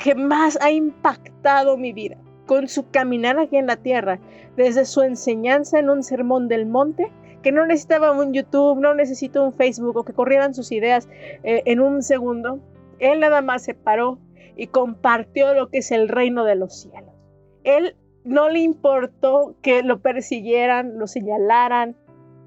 que 0.00 0.14
más 0.14 0.56
ha 0.62 0.70
impactado 0.70 1.76
mi 1.76 1.92
vida 1.92 2.18
con 2.46 2.68
su 2.68 2.88
caminar 2.88 3.40
aquí 3.40 3.56
en 3.56 3.66
la 3.66 3.78
tierra, 3.78 4.20
desde 4.56 4.84
su 4.84 5.02
enseñanza 5.02 5.80
en 5.80 5.90
un 5.90 6.04
sermón 6.04 6.46
del 6.46 6.66
monte, 6.66 7.10
que 7.42 7.50
no 7.50 7.66
necesitaba 7.66 8.12
un 8.12 8.32
YouTube, 8.32 8.78
no 8.78 8.94
necesitaba 8.94 9.44
un 9.44 9.54
Facebook 9.54 9.96
o 9.96 10.04
que 10.04 10.12
corrieran 10.12 10.54
sus 10.54 10.70
ideas 10.70 11.08
eh, 11.42 11.62
en 11.66 11.80
un 11.80 12.00
segundo. 12.00 12.60
Él 13.00 13.18
nada 13.18 13.42
más 13.42 13.64
se 13.64 13.74
paró, 13.74 14.20
y 14.56 14.66
compartió 14.68 15.54
lo 15.54 15.68
que 15.68 15.78
es 15.78 15.90
el 15.90 16.08
reino 16.08 16.44
de 16.44 16.56
los 16.56 16.80
cielos. 16.80 17.14
Él 17.64 17.96
no 18.24 18.48
le 18.48 18.60
importó 18.60 19.56
que 19.62 19.82
lo 19.82 20.00
persiguieran, 20.00 20.98
lo 20.98 21.06
señalaran. 21.06 21.96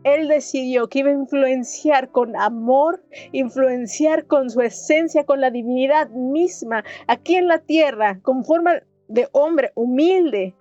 Él 0.04 0.28
decidió 0.28 0.88
que 0.88 1.00
iba 1.00 1.10
a 1.10 1.14
influenciar 1.14 2.12
con 2.12 2.36
amor, 2.36 3.04
influenciar 3.32 4.28
con 4.28 4.50
su 4.50 4.62
esencia, 4.62 5.26
con 5.26 5.42
la 5.42 5.50
divinidad 5.50 6.10
misma, 6.12 6.84
aquí 7.08 7.36
en 7.36 7.48
la 7.48 7.60
tierra, 7.60 8.20
con 8.22 8.46
forma 8.46 8.84
de 9.08 9.28
hombre 9.32 9.72
humilde. 9.76 10.56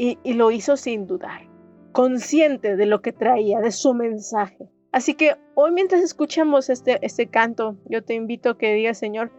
Y, 0.00 0.16
lo 0.34 0.52
hizo 0.52 0.76
sin 0.76 1.08
dudar, 1.08 1.48
consciente 1.90 2.76
de 2.76 2.86
lo 2.86 3.02
que 3.02 3.12
traía, 3.12 3.58
de 3.58 3.72
su 3.72 3.94
mensaje. 3.94 4.68
Así 4.92 5.14
que 5.14 5.34
hoy 5.54 5.72
mientras 5.72 6.02
escuchamos 6.02 6.70
este, 6.70 7.04
este 7.04 7.26
canto, 7.26 7.76
yo 7.86 8.04
te 8.04 8.14
invito 8.14 8.50
a 8.50 8.58
que 8.58 8.74
digas, 8.74 8.96
Señor, 8.96 9.32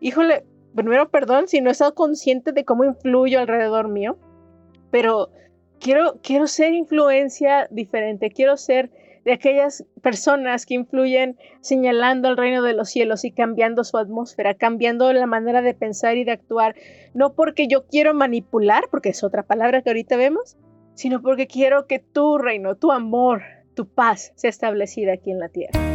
híjole, 0.00 0.46
primero 0.78 1.08
perdón 1.10 1.48
si 1.48 1.60
no 1.60 1.70
he 1.70 1.72
estado 1.72 1.94
consciente 1.94 2.52
de 2.52 2.64
cómo 2.64 2.84
influyo 2.84 3.40
alrededor 3.40 3.88
mío, 3.88 4.16
pero 4.92 5.30
quiero, 5.80 6.20
quiero 6.22 6.46
ser 6.46 6.72
influencia 6.72 7.66
diferente, 7.70 8.30
quiero 8.30 8.56
ser 8.56 8.90
de 9.24 9.32
aquellas 9.32 9.84
personas 10.02 10.66
que 10.66 10.74
influyen 10.74 11.36
señalando 11.60 12.28
el 12.28 12.36
reino 12.36 12.62
de 12.62 12.74
los 12.74 12.90
cielos 12.90 13.24
y 13.24 13.32
cambiando 13.32 13.82
su 13.82 13.98
atmósfera, 13.98 14.54
cambiando 14.54 15.12
la 15.12 15.26
manera 15.26 15.62
de 15.62 15.74
pensar 15.74 16.16
y 16.16 16.24
de 16.24 16.30
actuar, 16.30 16.76
no 17.12 17.34
porque 17.34 17.66
yo 17.66 17.84
quiero 17.86 18.14
manipular, 18.14 18.84
porque 18.88 19.08
es 19.08 19.24
otra 19.24 19.42
palabra 19.42 19.82
que 19.82 19.90
ahorita 19.90 20.16
vemos, 20.16 20.56
sino 20.94 21.20
porque 21.20 21.48
quiero 21.48 21.88
que 21.88 21.98
tu 21.98 22.38
reino, 22.38 22.76
tu 22.76 22.92
amor, 22.92 23.42
tu 23.74 23.88
paz 23.88 24.32
sea 24.36 24.50
establecida 24.50 25.14
aquí 25.14 25.32
en 25.32 25.40
la 25.40 25.48
tierra. 25.48 25.87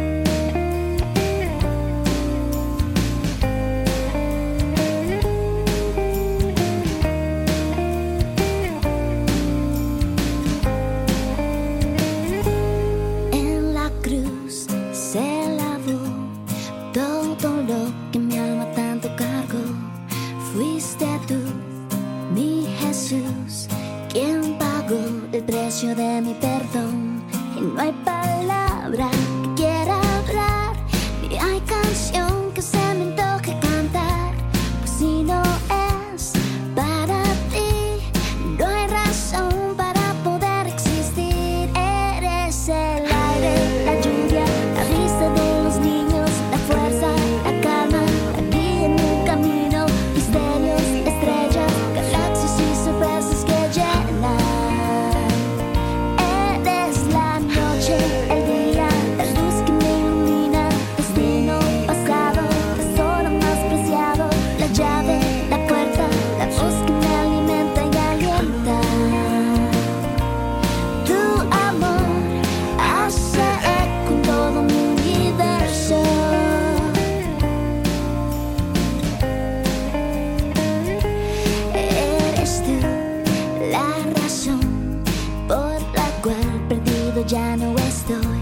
Ya 87.26 87.56
no 87.56 87.74
estoy. 87.78 88.40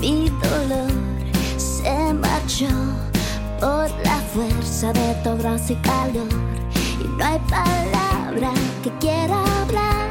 Mi 0.00 0.30
dolor 0.42 0.90
se 1.56 2.12
marchó 2.14 2.68
por 3.60 3.90
la 4.04 4.18
fuerza 4.32 4.92
de 4.92 5.14
tu 5.22 5.30
abrazo 5.30 5.72
y 5.72 5.76
calor. 5.76 6.28
Y 7.00 7.08
no 7.16 7.24
hay 7.24 7.38
palabra 7.48 8.52
que 8.82 8.90
quiera 8.98 9.36
hablar, 9.62 10.09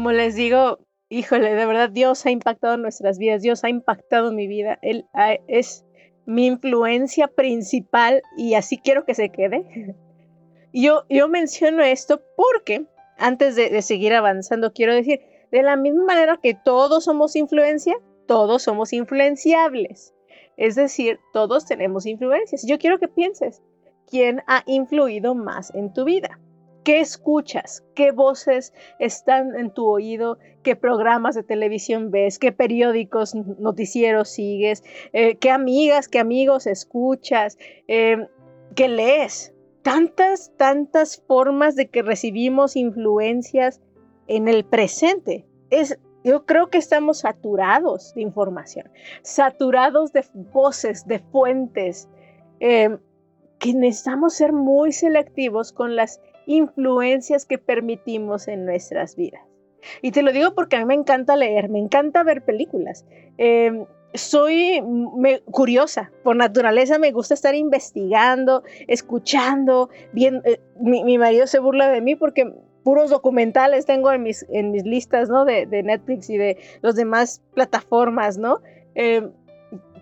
Como 0.00 0.12
les 0.12 0.34
digo, 0.34 0.78
híjole, 1.10 1.52
de 1.54 1.66
verdad 1.66 1.90
Dios 1.90 2.24
ha 2.24 2.30
impactado 2.30 2.78
nuestras 2.78 3.18
vidas, 3.18 3.42
Dios 3.42 3.64
ha 3.64 3.68
impactado 3.68 4.32
mi 4.32 4.46
vida, 4.46 4.78
Él 4.80 5.04
ha- 5.12 5.34
es 5.46 5.84
mi 6.24 6.46
influencia 6.46 7.28
principal 7.28 8.22
y 8.34 8.54
así 8.54 8.78
quiero 8.78 9.04
que 9.04 9.14
se 9.14 9.28
quede. 9.28 9.94
Yo, 10.72 11.04
yo 11.10 11.28
menciono 11.28 11.82
esto 11.82 12.22
porque 12.34 12.86
antes 13.18 13.56
de 13.56 13.82
seguir 13.82 14.14
avanzando, 14.14 14.72
quiero 14.72 14.94
decir, 14.94 15.20
de 15.52 15.62
la 15.62 15.76
misma 15.76 16.04
manera 16.06 16.38
que 16.42 16.54
todos 16.54 17.04
somos 17.04 17.36
influencia, 17.36 17.94
todos 18.26 18.62
somos 18.62 18.94
influenciables. 18.94 20.14
Es 20.56 20.76
decir, 20.76 21.20
todos 21.34 21.66
tenemos 21.66 22.06
influencias. 22.06 22.66
Yo 22.66 22.78
quiero 22.78 22.98
que 22.98 23.08
pienses, 23.08 23.60
¿quién 24.06 24.42
ha 24.46 24.62
influido 24.64 25.34
más 25.34 25.74
en 25.74 25.92
tu 25.92 26.04
vida? 26.04 26.40
¿Qué 26.84 27.00
escuchas? 27.00 27.84
¿Qué 27.94 28.10
voces 28.10 28.72
están 28.98 29.54
en 29.54 29.70
tu 29.70 29.86
oído? 29.86 30.38
¿Qué 30.62 30.76
programas 30.76 31.34
de 31.34 31.42
televisión 31.42 32.10
ves? 32.10 32.38
¿Qué 32.38 32.52
periódicos, 32.52 33.34
noticieros 33.34 34.30
sigues? 34.30 34.82
Eh, 35.12 35.36
¿Qué 35.36 35.50
amigas, 35.50 36.08
qué 36.08 36.18
amigos 36.18 36.66
escuchas? 36.66 37.58
Eh, 37.86 38.26
¿Qué 38.74 38.88
lees? 38.88 39.52
Tantas, 39.82 40.52
tantas 40.56 41.22
formas 41.26 41.76
de 41.76 41.88
que 41.88 42.02
recibimos 42.02 42.76
influencias 42.76 43.80
en 44.26 44.48
el 44.48 44.64
presente. 44.64 45.46
Es, 45.68 45.98
yo 46.24 46.46
creo 46.46 46.70
que 46.70 46.78
estamos 46.78 47.20
saturados 47.20 48.14
de 48.14 48.22
información, 48.22 48.90
saturados 49.22 50.12
de 50.12 50.24
voces, 50.52 51.06
de 51.06 51.18
fuentes, 51.18 52.08
em, 52.60 52.98
que 53.58 53.74
necesitamos 53.74 54.34
ser 54.34 54.52
muy 54.52 54.92
selectivos 54.92 55.72
con 55.72 55.96
las 55.96 56.20
influencias 56.50 57.46
que 57.46 57.58
permitimos 57.58 58.48
en 58.48 58.66
nuestras 58.66 59.14
vidas. 59.14 59.42
Y 60.02 60.10
te 60.10 60.22
lo 60.22 60.32
digo 60.32 60.54
porque 60.54 60.76
a 60.76 60.80
mí 60.80 60.84
me 60.84 60.94
encanta 60.94 61.36
leer, 61.36 61.68
me 61.68 61.78
encanta 61.78 62.22
ver 62.22 62.42
películas. 62.42 63.06
Em, 63.38 63.86
soy 64.12 64.82
curiosa, 65.52 66.10
por 66.24 66.34
naturaleza 66.34 66.98
me 66.98 67.12
gusta 67.12 67.34
estar 67.34 67.54
investigando, 67.54 68.64
escuchando, 68.88 69.88
bien, 70.12 70.42
eh, 70.44 70.60
mi, 70.80 71.16
marido 71.16 71.46
se 71.46 71.60
burla 71.60 71.88
de 71.88 72.00
mí 72.00 72.16
porque 72.16 72.52
puros 72.82 73.10
documentales 73.10 73.86
tengo 73.86 74.10
en 74.10 74.24
mis, 74.24 74.44
en 74.50 74.72
mis 74.72 74.82
listas, 74.82 75.28
¿no? 75.28 75.44
De, 75.44 75.66
Netflix 75.66 76.28
y 76.28 76.36
de 76.36 76.58
las 76.82 76.96
demás 76.96 77.42
plataformas, 77.54 78.36
¿no? 78.36 78.60
Em, 78.96 79.30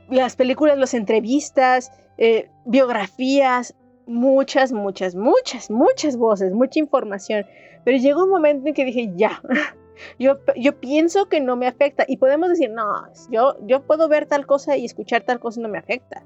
las 0.08 0.34
películas, 0.34 0.78
las 0.78 0.94
entrevistas, 0.94 1.92
eh, 2.16 2.48
biografías, 2.64 3.76
muchas, 4.08 4.72
muchas, 4.72 5.14
muchas, 5.14 5.70
muchas 5.70 6.16
voces, 6.16 6.52
mucha 6.52 6.80
información. 6.80 7.46
Pero 7.84 7.98
llegó 7.98 8.24
un 8.24 8.30
momento 8.30 8.68
en 8.68 8.74
que 8.74 8.84
dije, 8.84 9.12
ya, 9.14 9.40
yo, 10.18 10.38
yo 10.56 10.80
pienso 10.80 11.28
que 11.28 11.40
no 11.40 11.56
me 11.56 11.66
afecta. 11.66 12.04
Y 12.08 12.16
podemos 12.16 12.48
decir, 12.48 12.70
no, 12.70 12.86
yo, 13.30 13.56
yo 13.66 13.82
puedo 13.82 14.08
ver 14.08 14.26
tal 14.26 14.46
cosa 14.46 14.76
y 14.76 14.84
escuchar 14.84 15.22
tal 15.22 15.38
cosa 15.38 15.60
y 15.60 15.62
no 15.62 15.68
me 15.68 15.78
afecta. 15.78 16.24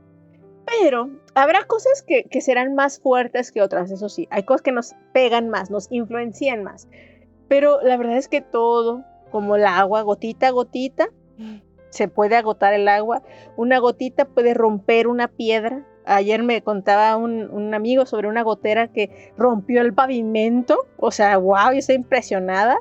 Pero 0.64 1.10
habrá 1.34 1.64
cosas 1.64 2.02
que, 2.02 2.24
que 2.24 2.40
serán 2.40 2.74
más 2.74 3.00
fuertes 3.00 3.52
que 3.52 3.60
otras, 3.60 3.90
eso 3.90 4.08
sí. 4.08 4.28
Hay 4.30 4.44
cosas 4.44 4.62
que 4.62 4.72
nos 4.72 4.94
pegan 5.12 5.50
más, 5.50 5.70
nos 5.70 5.90
influencian 5.90 6.62
más. 6.62 6.88
Pero 7.48 7.82
la 7.82 7.96
verdad 7.96 8.16
es 8.16 8.28
que 8.28 8.40
todo, 8.40 9.04
como 9.30 9.56
el 9.56 9.66
agua, 9.66 10.02
gotita 10.02 10.48
a 10.48 10.50
gotita, 10.52 11.08
se 11.90 12.08
puede 12.08 12.36
agotar 12.36 12.72
el 12.72 12.88
agua. 12.88 13.22
Una 13.56 13.78
gotita 13.78 14.24
puede 14.24 14.54
romper 14.54 15.06
una 15.08 15.28
piedra. 15.28 15.86
Ayer 16.04 16.42
me 16.42 16.62
contaba 16.62 17.16
un, 17.16 17.74
amigo 17.74 18.06
sobre 18.06 18.28
una 18.28 18.42
gotera 18.42 18.88
que 18.88 19.32
rompió 19.36 19.80
el 19.80 19.94
pavimento. 19.94 20.86
O 20.96 21.10
sea, 21.10 21.36
wow, 21.38 21.72
yo 21.72 21.78
estoy 21.78 21.96
impresionada. 21.96 22.78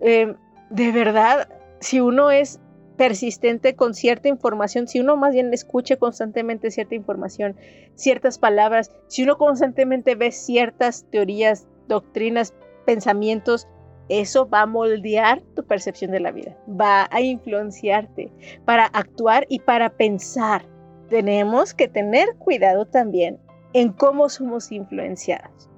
Em, 0.00 0.36
de 0.70 0.92
verdad, 0.92 1.48
si 1.80 2.00
uno 2.00 2.30
es 2.30 2.60
persistente 2.96 3.76
con 3.76 3.94
cierta 3.94 4.28
información, 4.28 4.88
si 4.88 5.00
uno 5.00 5.16
más 5.16 5.34
bien 5.34 5.52
escucha 5.52 5.96
constantemente 5.96 6.70
cierta 6.70 6.94
información, 6.94 7.56
ciertas 7.94 8.38
palabras, 8.38 8.90
si 9.06 9.22
uno 9.22 9.36
constantemente 9.36 10.14
ve 10.14 10.32
ciertas 10.32 11.04
teorías, 11.10 11.66
doctrinas, 11.88 12.54
pensamientos, 12.84 13.68
eso 14.08 14.48
va 14.48 14.62
a 14.62 14.66
moldear 14.66 15.42
tu 15.54 15.64
percepción 15.64 16.10
de 16.12 16.20
la 16.20 16.30
vida, 16.30 16.56
va 16.68 17.08
a 17.10 17.20
influenciarte 17.20 18.30
para 18.64 18.86
actuar 18.86 19.46
y 19.48 19.60
para 19.60 19.90
pensar. 19.90 20.64
Tenemos 21.08 21.74
que 21.74 21.88
tener 21.88 22.36
cuidado 22.36 22.86
también 22.86 23.38
en 23.72 23.92
cómo 23.92 24.28
somos 24.28 24.72
influenciados 24.72 25.68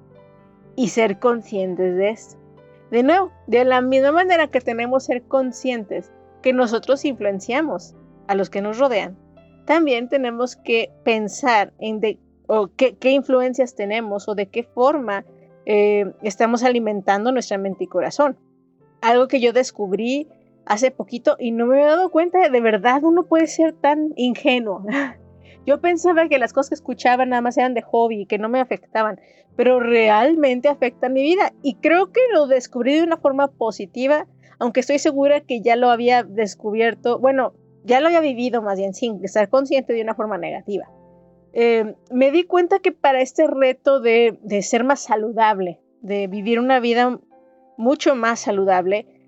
y 0.75 0.89
ser 0.89 1.19
conscientes 1.19 1.95
de 1.95 2.09
esto. 2.09 2.37
De 2.91 3.03
nuevo, 3.03 3.31
de 3.47 3.65
la 3.65 3.81
misma 3.81 4.11
manera 4.11 4.47
que 4.47 4.61
tenemos 4.61 5.05
que 5.07 5.13
ser 5.13 5.23
conscientes 5.23 6.11
que 6.41 6.53
nosotros 6.53 7.05
influenciamos 7.05 7.95
a 8.27 8.35
los 8.35 8.49
que 8.49 8.61
nos 8.61 8.79
rodean, 8.79 9.17
también 9.65 10.09
tenemos 10.09 10.55
que 10.55 10.91
pensar 11.03 11.73
en 11.79 11.99
de, 11.99 12.17
qué, 12.75 12.97
qué 12.97 13.11
influencias 13.11 13.75
tenemos 13.75 14.27
o 14.27 14.33
de 14.33 14.47
qué 14.47 14.63
forma 14.63 15.25
eh, 15.65 16.11
estamos 16.23 16.63
alimentando 16.63 17.31
nuestra 17.31 17.59
mente 17.59 17.83
y 17.83 17.87
corazón. 17.87 18.37
Algo 19.01 19.27
que 19.27 19.39
yo 19.39 19.53
descubrí 19.53 20.27
hace 20.69 20.91
poquito 20.91 21.35
y 21.39 21.51
no 21.51 21.65
me 21.65 21.75
había 21.75 21.95
dado 21.95 22.09
cuenta 22.11 22.39
de, 22.39 22.49
de 22.49 22.61
verdad 22.61 23.03
uno 23.03 23.25
puede 23.25 23.47
ser 23.47 23.73
tan 23.73 24.13
ingenuo. 24.15 24.85
Yo 25.65 25.81
pensaba 25.81 26.29
que 26.29 26.39
las 26.39 26.53
cosas 26.53 26.69
que 26.69 26.75
escuchaba 26.75 27.25
nada 27.25 27.41
más 27.41 27.57
eran 27.57 27.73
de 27.73 27.81
hobby 27.81 28.21
y 28.21 28.25
que 28.25 28.37
no 28.37 28.47
me 28.47 28.61
afectaban, 28.61 29.19
pero 29.57 29.79
realmente 29.79 30.69
afectan 30.69 31.13
mi 31.13 31.21
vida 31.21 31.51
y 31.61 31.75
creo 31.75 32.11
que 32.11 32.21
lo 32.33 32.47
descubrí 32.47 32.95
de 32.95 33.03
una 33.03 33.17
forma 33.17 33.49
positiva, 33.49 34.25
aunque 34.57 34.79
estoy 34.79 34.99
segura 34.99 35.41
que 35.41 35.61
ya 35.61 35.75
lo 35.75 35.89
había 35.89 36.23
descubierto, 36.23 37.19
bueno, 37.19 37.53
ya 37.83 37.99
lo 37.99 38.07
había 38.07 38.21
vivido 38.21 38.61
más 38.61 38.77
bien 38.77 38.93
sin 38.93 39.23
estar 39.23 39.49
consciente 39.49 39.93
de 39.93 40.01
una 40.01 40.15
forma 40.15 40.37
negativa. 40.37 40.89
Eh, 41.53 41.95
me 42.11 42.31
di 42.31 42.43
cuenta 42.43 42.79
que 42.79 42.91
para 42.91 43.21
este 43.21 43.47
reto 43.47 43.99
de, 43.99 44.37
ser 44.61 44.83
más 44.83 45.01
saludable, 45.01 45.81
de 46.01 46.27
vivir 46.27 46.59
una 46.59 46.79
vida 46.79 47.19
mucho 47.77 48.15
más 48.15 48.39
saludable, 48.39 49.18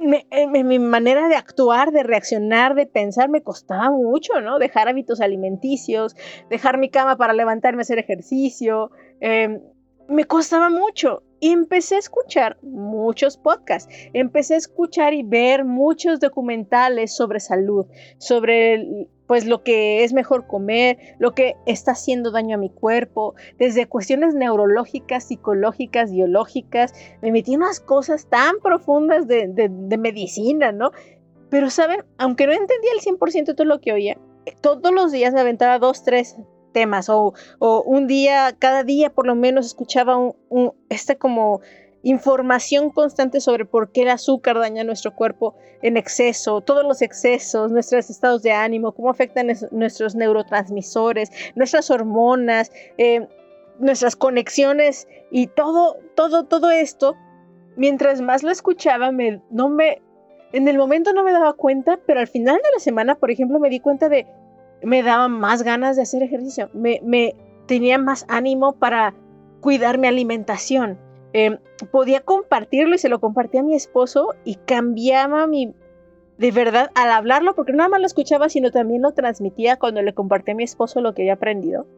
eh, 0.00 0.46
mi 0.64 0.78
manera 0.78 1.28
de 1.28 1.36
actuar, 1.36 1.92
de 1.92 2.02
reaccionar, 2.02 2.74
de 2.74 2.86
pensar 2.86 3.28
me 3.28 3.42
costaba 3.42 3.90
mucho, 3.90 4.40
¿no? 4.40 4.58
Dejar 4.58 4.88
hábitos 4.88 5.20
alimenticios, 5.20 6.16
dejar 6.50 6.78
mi 6.78 6.90
cama 6.90 7.16
para 7.16 7.32
levantarme 7.32 7.80
a 7.80 7.82
hacer 7.82 7.98
ejercicio, 7.98 8.90
em, 9.20 9.60
me 10.08 10.24
costaba 10.24 10.68
mucho. 10.70 11.22
Y 11.40 11.50
empecé 11.50 11.96
a 11.96 11.98
escuchar 11.98 12.56
muchos 12.62 13.36
podcasts, 13.36 13.92
empecé 14.14 14.54
a 14.54 14.58
escuchar 14.58 15.12
y 15.12 15.22
ver 15.22 15.64
muchos 15.64 16.18
documentales 16.18 17.14
sobre 17.14 17.38
salud, 17.38 17.86
sobre 18.18 19.08
pues 19.26 19.46
lo 19.46 19.62
que 19.62 20.04
es 20.04 20.12
mejor 20.12 20.46
comer, 20.46 20.98
lo 21.18 21.32
que 21.32 21.56
está 21.66 21.92
haciendo 21.92 22.30
daño 22.30 22.56
a 22.56 22.58
mi 22.58 22.70
cuerpo, 22.70 23.34
desde 23.58 23.86
cuestiones 23.86 24.34
neurológicas, 24.34 25.24
psicológicas, 25.24 26.12
biológicas, 26.12 26.92
me 27.22 27.32
metí 27.32 27.54
en 27.54 27.62
unas 27.62 27.80
cosas 27.80 28.28
tan 28.28 28.60
profundas 28.62 29.26
de, 29.26 29.48
medicina, 29.98 30.72
¿no? 30.72 30.90
Pero, 31.50 31.70
¿saben? 31.70 32.04
Aunque 32.18 32.46
no 32.46 32.52
entendía 32.52 32.90
el 32.92 33.00
100% 33.00 33.46
de 33.46 33.54
todo 33.54 33.66
lo 33.66 33.80
que 33.80 33.92
oía, 33.92 34.18
todos 34.60 34.92
los 34.92 35.12
días 35.12 35.32
me 35.32 35.40
aventaba 35.40 35.78
dos, 35.78 36.02
tres 36.02 36.36
temas 36.72 37.08
o, 37.08 37.32
un 37.60 38.06
día, 38.06 38.54
cada 38.58 38.82
día 38.82 39.08
por 39.10 39.26
lo 39.26 39.34
menos 39.34 39.66
escuchaba 39.66 40.16
un, 40.16 40.34
un 40.48 40.72
este 40.90 41.16
como 41.16 41.60
información 42.04 42.90
constante 42.90 43.40
sobre 43.40 43.64
por 43.64 43.90
qué 43.90 44.02
el 44.02 44.10
azúcar 44.10 44.58
daña 44.58 44.84
nuestro 44.84 45.14
cuerpo 45.14 45.54
en 45.82 45.96
exceso, 45.96 46.60
todos 46.60 46.84
los 46.84 47.02
excesos, 47.02 47.72
nuestros 47.72 48.10
estados 48.10 48.42
de 48.42 48.52
ánimo, 48.52 48.92
cómo 48.92 49.10
afectan 49.10 49.48
nuestros 49.70 50.14
neurotransmisores, 50.14 51.30
nuestras 51.56 51.90
hormonas, 51.90 52.70
eh, 52.98 53.26
nuestras 53.78 54.16
conexiones 54.16 55.08
y 55.30 55.46
todo, 55.48 55.96
todo, 56.14 56.44
todo 56.44 56.70
esto. 56.70 57.16
Mientras 57.76 58.20
más 58.20 58.42
lo 58.42 58.50
escuchaba, 58.50 59.10
me, 59.10 59.42
no 59.50 59.68
me, 59.68 60.00
en 60.52 60.68
el 60.68 60.78
momento 60.78 61.12
no 61.12 61.24
me 61.24 61.32
daba 61.32 61.54
cuenta, 61.54 61.98
pero 62.06 62.20
al 62.20 62.28
final 62.28 62.56
de 62.56 62.70
la 62.74 62.80
semana, 62.80 63.14
por 63.14 63.30
ejemplo, 63.30 63.58
me 63.58 63.70
di 63.70 63.80
cuenta 63.80 64.08
de, 64.08 64.26
me 64.82 65.02
daba 65.02 65.28
más 65.28 65.62
ganas 65.62 65.96
de 65.96 66.02
hacer 66.02 66.22
ejercicio, 66.22 66.70
me, 66.74 67.00
me 67.02 67.34
tenía 67.66 67.98
más 67.98 68.26
ánimo 68.28 68.74
para 68.74 69.14
cuidar 69.60 69.98
mi 69.98 70.06
alimentación, 70.06 70.98
Em, 71.36 71.58
podía 71.90 72.20
compartirlo 72.20 72.94
y 72.94 72.98
se 72.98 73.08
lo 73.08 73.20
compartía 73.20 73.60
a 73.60 73.64
mi 73.64 73.74
esposo 73.74 74.34
y 74.44 74.54
cambiaba 74.54 75.48
mi, 75.48 75.74
de 76.38 76.52
verdad, 76.52 76.92
al 76.94 77.10
hablarlo, 77.10 77.56
porque 77.56 77.72
no 77.72 77.78
nada 77.78 77.88
más 77.88 78.00
lo 78.00 78.06
escuchaba, 78.06 78.48
sino 78.48 78.70
también 78.70 79.02
lo 79.02 79.14
transmitía 79.14 79.76
cuando 79.76 80.00
le 80.00 80.14
compartí 80.14 80.52
a 80.52 80.54
mi 80.54 80.62
esposo 80.62 81.00
lo 81.00 81.12
que 81.12 81.22
había 81.22 81.34
aprendido. 81.34 81.88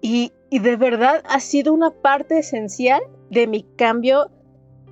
Y, 0.00 0.32
y, 0.50 0.60
de 0.60 0.76
verdad 0.76 1.20
ha 1.28 1.40
sido 1.40 1.74
una 1.74 1.90
parte 1.90 2.38
esencial 2.38 3.02
de 3.28 3.48
mi 3.48 3.64
cambio 3.64 4.30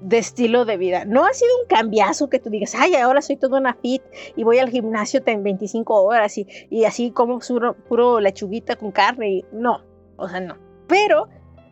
de 0.00 0.18
estilo 0.18 0.64
de 0.64 0.76
vida. 0.76 1.04
No 1.04 1.24
ha 1.24 1.32
sido 1.32 1.50
un 1.62 1.68
cambiazo 1.68 2.28
que 2.28 2.40
tú 2.40 2.50
digas, 2.50 2.74
ay, 2.76 2.96
ahora 2.96 3.22
soy 3.22 3.36
toda 3.36 3.60
una 3.60 3.74
fit 3.74 4.02
y 4.34 4.42
voy 4.42 4.58
al 4.58 4.70
gimnasio 4.70 5.22
en 5.24 5.44
25 5.44 6.02
horas 6.02 6.36
y, 6.36 6.48
y 6.68 6.84
así 6.84 7.12
como 7.12 7.38
puro, 7.38 7.76
puro 7.88 8.18
lechuguita 8.18 8.74
con 8.74 8.90
carne. 8.90 9.44
No, 9.52 9.84
o 10.16 10.28
sea, 10.28 10.40
no. 10.40 10.56
Pero 10.88 11.28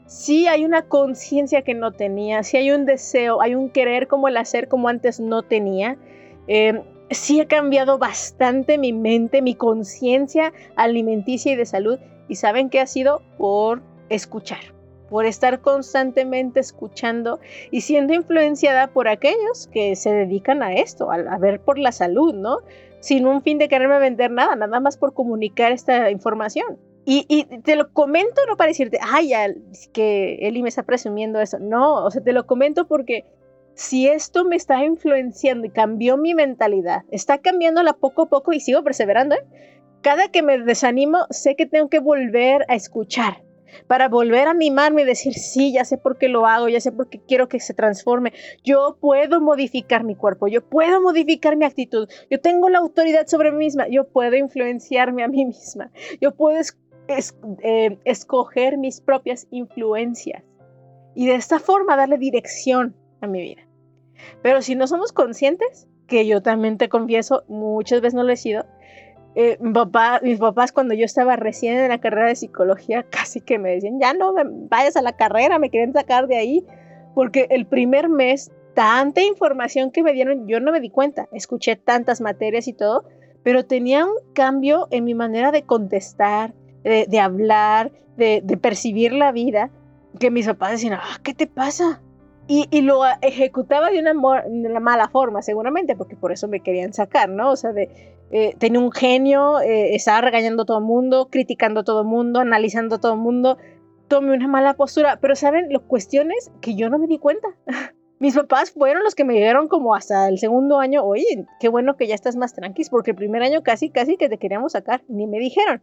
sí 0.06 0.46
hay 0.46 0.64
una 0.64 0.82
conciencia 0.82 1.62
que 1.62 1.74
no 1.74 1.92
tenía, 1.92 2.42
sí 2.42 2.56
hay 2.56 2.70
un 2.70 2.86
deseo, 2.86 3.42
hay 3.42 3.54
un 3.54 3.70
querer 3.70 4.06
como 4.06 4.28
el 4.28 4.36
hacer 4.36 4.68
como 4.68 4.88
antes 4.88 5.20
no 5.20 5.42
tenía. 5.42 5.96
Eh, 6.48 6.82
sí 7.10 7.40
ha 7.40 7.46
cambiado 7.46 7.98
bastante 7.98 8.78
mi 8.78 8.92
mente, 8.92 9.42
mi 9.42 9.54
conciencia 9.54 10.52
alimenticia 10.76 11.52
y 11.52 11.56
de 11.56 11.66
salud. 11.66 11.98
¿Y 12.28 12.36
saben 12.36 12.70
qué 12.70 12.80
ha 12.80 12.86
sido? 12.86 13.22
Por 13.38 13.82
escuchar, 14.08 14.60
por 15.08 15.26
estar 15.26 15.60
constantemente 15.60 16.60
escuchando 16.60 17.40
y 17.70 17.82
siendo 17.82 18.14
influenciada 18.14 18.88
por 18.88 19.08
aquellos 19.08 19.68
que 19.72 19.94
se 19.96 20.12
dedican 20.12 20.62
a 20.62 20.74
esto, 20.74 21.10
a 21.10 21.38
ver 21.38 21.60
por 21.60 21.78
la 21.78 21.92
salud, 21.92 22.34
¿no? 22.34 22.58
Sin 23.00 23.26
un 23.26 23.42
fin 23.42 23.58
de 23.58 23.68
quererme 23.68 23.98
vender 23.98 24.30
nada, 24.30 24.56
nada 24.56 24.80
más 24.80 24.96
por 24.96 25.14
comunicar 25.14 25.70
esta 25.70 26.10
información. 26.10 26.78
Y, 27.08 27.44
te 27.62 27.76
lo 27.76 27.92
comento 27.92 28.42
no 28.48 28.56
para 28.56 28.68
decirte, 28.68 28.98
ay, 29.00 29.28
ya, 29.28 29.46
que 29.92 30.38
Eli 30.42 30.60
me 30.60 30.68
está 30.68 30.82
presumiendo 30.82 31.40
eso. 31.40 31.60
No, 31.60 32.04
o 32.04 32.10
sea, 32.10 32.20
te 32.20 32.32
lo 32.32 32.46
comento 32.48 32.88
porque 32.88 33.24
si 33.74 34.08
esto 34.08 34.44
me 34.44 34.56
está 34.56 34.84
influenciando 34.84 35.66
y 35.66 35.70
cambió 35.70 36.16
mi 36.16 36.34
mentalidad, 36.34 37.04
está 37.12 37.38
cambiándola 37.38 37.92
poco 37.92 38.22
a 38.22 38.28
poco 38.28 38.52
y 38.52 38.58
sigo 38.58 38.82
perseverando, 38.82 39.36
¿eh? 39.36 39.44
cada 40.02 40.28
que 40.32 40.42
me 40.42 40.58
desanimo, 40.58 41.26
sé 41.30 41.54
que 41.54 41.66
tengo 41.66 41.88
que 41.88 42.00
volver 42.00 42.64
a 42.68 42.74
escuchar 42.74 43.46
para 43.86 44.08
volver 44.08 44.48
a 44.48 44.52
animarme 44.52 45.02
y 45.02 45.04
decir, 45.04 45.34
sí, 45.34 45.72
ya 45.72 45.84
sé 45.84 45.98
por 45.98 46.18
qué 46.18 46.28
lo 46.28 46.46
hago, 46.46 46.68
ya 46.68 46.80
sé 46.80 46.92
por 46.92 47.08
qué 47.08 47.20
quiero 47.20 47.48
que 47.48 47.60
se 47.60 47.74
transforme. 47.74 48.32
Yo 48.64 48.96
puedo 49.00 49.40
modificar 49.40 50.04
mi 50.04 50.14
cuerpo, 50.14 50.48
yo 50.48 50.62
puedo 50.62 51.00
modificar 51.00 51.56
mi 51.56 51.64
actitud, 51.64 52.08
yo 52.30 52.40
tengo 52.40 52.68
la 52.68 52.78
autoridad 52.78 53.26
sobre 53.26 53.52
mí 53.52 53.58
misma, 53.58 53.88
yo 53.88 54.08
puedo 54.08 54.36
influenciarme 54.36 55.22
a 55.22 55.28
mí 55.28 55.44
misma, 55.44 55.90
yo 56.20 56.34
puedo 56.34 56.58
eh, 57.08 57.98
escoger 58.04 58.78
mis 58.78 59.00
propias 59.00 59.46
influencias 59.50 60.42
y 61.14 61.26
de 61.26 61.34
esta 61.34 61.58
forma 61.58 61.96
darle 61.96 62.18
dirección 62.18 62.94
a 63.20 63.26
mi 63.26 63.40
vida. 63.40 63.62
Pero 64.42 64.62
si 64.62 64.74
no 64.74 64.86
somos 64.86 65.12
conscientes, 65.12 65.88
que 66.06 66.26
yo 66.26 66.42
también 66.42 66.78
te 66.78 66.88
confieso, 66.88 67.44
muchas 67.48 68.00
veces 68.00 68.14
no 68.14 68.22
lo 68.22 68.32
he 68.32 68.36
sido, 68.36 68.64
eh, 69.34 69.58
papá, 69.74 70.20
mis 70.22 70.38
papás 70.38 70.72
cuando 70.72 70.94
yo 70.94 71.04
estaba 71.04 71.36
recién 71.36 71.76
en 71.76 71.90
la 71.90 71.98
carrera 71.98 72.28
de 72.28 72.36
psicología 72.36 73.02
casi 73.10 73.40
que 73.40 73.58
me 73.58 73.70
decían, 73.70 74.00
ya 74.00 74.14
no 74.14 74.34
vayas 74.70 74.96
a 74.96 75.02
la 75.02 75.16
carrera, 75.16 75.58
me 75.58 75.70
quieren 75.70 75.92
sacar 75.92 76.26
de 76.26 76.36
ahí, 76.36 76.66
porque 77.14 77.46
el 77.50 77.66
primer 77.66 78.08
mes, 78.08 78.50
tanta 78.74 79.22
información 79.22 79.90
que 79.90 80.02
me 80.02 80.12
dieron, 80.12 80.46
yo 80.46 80.60
no 80.60 80.72
me 80.72 80.80
di 80.80 80.90
cuenta, 80.90 81.28
escuché 81.32 81.76
tantas 81.76 82.20
materias 82.20 82.66
y 82.68 82.72
todo, 82.72 83.04
pero 83.42 83.64
tenía 83.64 84.04
un 84.04 84.16
cambio 84.32 84.88
en 84.90 85.04
mi 85.04 85.14
manera 85.14 85.52
de 85.52 85.62
contestar, 85.62 86.54
de, 86.86 87.20
hablar, 87.20 87.92
de, 88.16 88.58
percibir 88.60 89.12
la 89.12 89.32
vida, 89.32 89.70
que 90.18 90.30
mis 90.30 90.46
papás 90.46 90.72
decían, 90.72 90.94
ah, 90.94 91.18
¿qué 91.22 91.34
te 91.34 91.46
pasa? 91.46 92.00
Y, 92.48 92.80
lo 92.82 93.00
ejecutaba 93.22 93.90
de 93.90 93.98
una, 93.98 94.80
mala 94.80 95.08
forma, 95.08 95.42
seguramente, 95.42 95.96
porque 95.96 96.14
por 96.14 96.30
eso 96.30 96.46
me 96.46 96.60
querían 96.60 96.92
sacar, 96.92 97.28
¿no? 97.28 97.50
O 97.50 97.56
sea, 97.56 97.72
eh, 98.30 98.54
tenía 98.58 98.78
un 98.78 98.92
genio, 98.92 99.60
eh, 99.60 99.96
estaba 99.96 100.20
regañando 100.20 100.62
a 100.62 100.66
todo 100.66 100.78
el 100.78 100.84
mundo, 100.84 101.28
criticando 101.30 101.80
a 101.80 101.84
todo 101.84 102.02
el 102.02 102.06
mundo, 102.06 102.38
analizando 102.38 102.96
a 102.96 103.00
todo 103.00 103.14
el 103.14 103.18
mundo, 103.18 103.58
tomé 104.08 104.34
una 104.34 104.46
mala 104.46 104.74
postura, 104.74 105.18
pero 105.20 105.34
¿saben? 105.34 105.72
Las 105.72 105.82
cuestiones 105.82 106.52
que 106.60 106.76
yo 106.76 106.88
no 106.88 106.98
me 106.98 107.08
di 107.08 107.18
cuenta. 107.18 107.48
Mis 108.18 108.34
papás 108.34 108.70
fueron 108.70 109.02
los 109.02 109.14
que 109.14 109.24
me 109.24 109.34
llegaron 109.34 109.68
como 109.68 109.94
hasta 109.94 110.28
el 110.28 110.38
segundo 110.38 110.78
año, 110.78 111.04
oye, 111.04 111.44
qué 111.60 111.68
bueno 111.68 111.96
que 111.96 112.06
ya 112.06 112.14
estás 112.14 112.34
más 112.34 112.54
tranquis, 112.54 112.88
porque 112.88 113.10
el 113.10 113.16
primer 113.16 113.42
año 113.42 113.62
casi, 113.62 113.90
casi 113.90 114.16
que 114.16 114.28
te 114.28 114.38
queríamos 114.38 114.72
sacar, 114.72 115.02
ni 115.08 115.26
me 115.26 115.38
dijeron. 115.38 115.82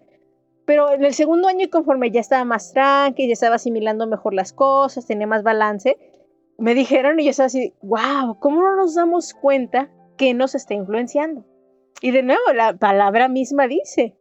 Pero 0.65 0.93
en 0.93 1.03
el 1.03 1.13
segundo 1.13 1.47
año, 1.47 1.67
conforme 1.69 2.11
ya 2.11 2.21
estaba 2.21 2.45
más 2.45 2.73
tranqui, 2.73 3.27
ya 3.27 3.33
estaba 3.33 3.55
asimilando 3.55 4.07
mejor 4.07 4.33
las 4.33 4.53
cosas, 4.53 5.05
tenía 5.05 5.27
más 5.27 5.43
balance, 5.43 5.97
me 6.57 6.73
dijeron 6.73 7.19
y 7.19 7.25
yo 7.25 7.31
estaba 7.31 7.47
así, 7.47 7.73
wow, 7.81 8.39
¿cómo 8.39 8.61
no 8.61 8.75
nos 8.75 8.95
damos 8.95 9.33
cuenta 9.33 9.89
que 10.17 10.33
nos 10.33 10.55
está 10.55 10.73
influenciando? 10.73 11.45
Y 12.01 12.11
de 12.11 12.23
nuevo, 12.23 12.41
la 12.53 12.77
palabra 12.77 13.27
misma 13.27 13.67
dice, 13.67 14.15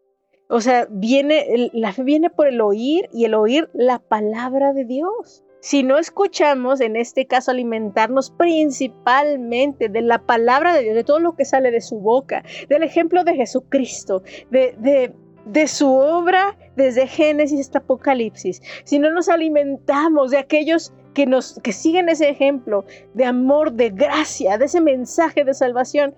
o 0.49 0.61
sea, 0.61 0.87
viene, 0.91 1.71
la 1.73 1.93
fe 1.93 2.03
viene 2.03 2.31
por 2.31 2.47
el 2.47 2.61
oír 2.61 3.09
y 3.13 3.25
el 3.25 3.35
oír 3.35 3.71
la 3.73 3.99
palabra 3.99 4.73
de 4.73 4.85
Dios. 4.85 5.45
Si 5.61 5.85
no 5.85 5.97
escuchamos, 5.97 6.81
en 6.81 6.97
este 6.97 7.27
caso, 7.27 7.53
alimentarnos 7.53 8.33
principalmente 8.33 9.89
de 9.89 10.03
la 10.03 10.27
palabra 10.27 10.75
de 10.75 10.83
Dios, 10.83 10.95
de 10.97 11.05
todo 11.05 11.21
lo 11.21 11.37
que 11.37 11.45
sale 11.45 11.71
de 11.71 11.81
su 11.81 12.01
boca, 12.01 12.45
del 12.69 12.83
ejemplo 12.83 13.23
de 13.23 13.37
Jesucristo, 13.37 14.23
de, 14.51 14.75
de 14.79 15.15
de 15.45 15.67
su 15.67 15.93
obra 15.93 16.57
desde 16.77 17.07
Génesis 17.07 17.61
hasta 17.61 17.79
Apocalipsis, 17.79 18.63
si 18.85 18.99
no 18.99 19.11
nos 19.11 19.29
alimentamos 19.29 20.31
de 20.31 20.39
aquellos 20.39 20.93
que 21.15 21.27
nos 21.27 21.61
que 21.63 21.73
siguen 21.73 22.09
ese 22.09 22.29
ejemplo 22.29 22.85
de 23.15 23.25
amor, 23.25 23.73
de 23.73 23.91
gracia, 23.91 24.57
de 24.59 24.65
ese 24.65 24.81
mensaje 24.81 25.45
de 25.45 25.55
salvación 25.55 26.15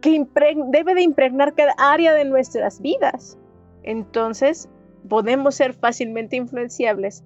que 0.00 0.26
debe 0.68 0.94
de 0.94 1.02
impregnar 1.02 1.54
cada 1.54 1.74
área 1.78 2.14
de 2.14 2.24
nuestras 2.24 2.80
vidas, 2.80 3.38
entonces 3.82 4.68
podemos 5.08 5.54
ser 5.54 5.74
fácilmente 5.74 6.36
influenciables 6.36 7.24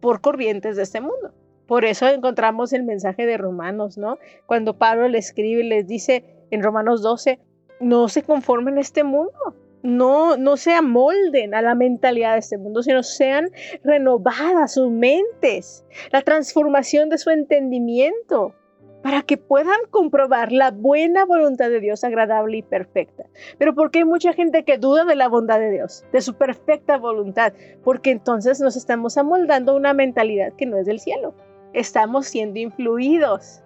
por 0.00 0.20
corrientes 0.20 0.76
de 0.76 0.82
este 0.82 1.00
mundo. 1.00 1.32
Por 1.66 1.84
eso 1.84 2.06
encontramos 2.06 2.72
el 2.72 2.84
mensaje 2.84 3.26
de 3.26 3.36
Romanos, 3.36 3.98
¿no? 3.98 4.18
Cuando 4.46 4.78
Pablo 4.78 5.08
le 5.08 5.18
escribe 5.18 5.62
y 5.62 5.68
les 5.68 5.86
dice 5.86 6.46
en 6.50 6.62
Romanos 6.62 7.02
12, 7.02 7.40
no 7.80 8.08
se 8.08 8.22
conformen 8.22 8.78
a 8.78 8.80
este 8.80 9.02
mundo, 9.02 9.56
no, 9.86 10.56
se 10.56 10.74
amolden 10.74 11.54
a 11.54 11.62
la 11.62 11.74
mentalidad 11.74 12.34
de 12.34 12.40
este 12.40 12.58
mundo, 12.58 12.82
sino 12.82 13.02
sean 13.02 13.50
renovadas 13.84 14.74
sus 14.74 14.90
mentes, 14.90 15.84
la 16.10 16.22
transformación 16.22 17.08
de 17.08 17.18
su 17.18 17.30
entendimiento, 17.30 18.54
para 19.02 19.22
que 19.22 19.36
puedan 19.36 19.78
comprobar 19.90 20.50
la 20.50 20.72
buena 20.72 21.24
voluntad 21.24 21.70
de 21.70 21.80
Dios 21.80 22.02
agradable 22.02 22.58
y 22.58 22.62
perfecta. 22.62 23.24
Pero 23.56 23.74
¿por 23.74 23.92
qué 23.92 24.00
hay 24.00 24.04
mucha 24.04 24.32
gente 24.32 24.64
que 24.64 24.78
duda 24.78 25.04
de 25.04 25.14
la 25.14 25.28
bondad 25.28 25.60
de 25.60 25.70
Dios, 25.70 26.04
de 26.12 26.20
su 26.20 26.34
perfecta 26.34 26.98
voluntad? 26.98 27.52
Porque 27.84 28.10
entonces 28.10 28.60
nos 28.60 28.76
estamos 28.76 29.16
amoldando 29.16 29.76
una 29.76 29.92
mentalidad 29.92 30.52
que 30.54 30.66
no 30.66 30.76
es 30.76 30.86
del 30.86 30.98
cielo. 30.98 31.34
Estamos 31.72 32.26
siendo 32.26 32.58
influidos. 32.58 33.62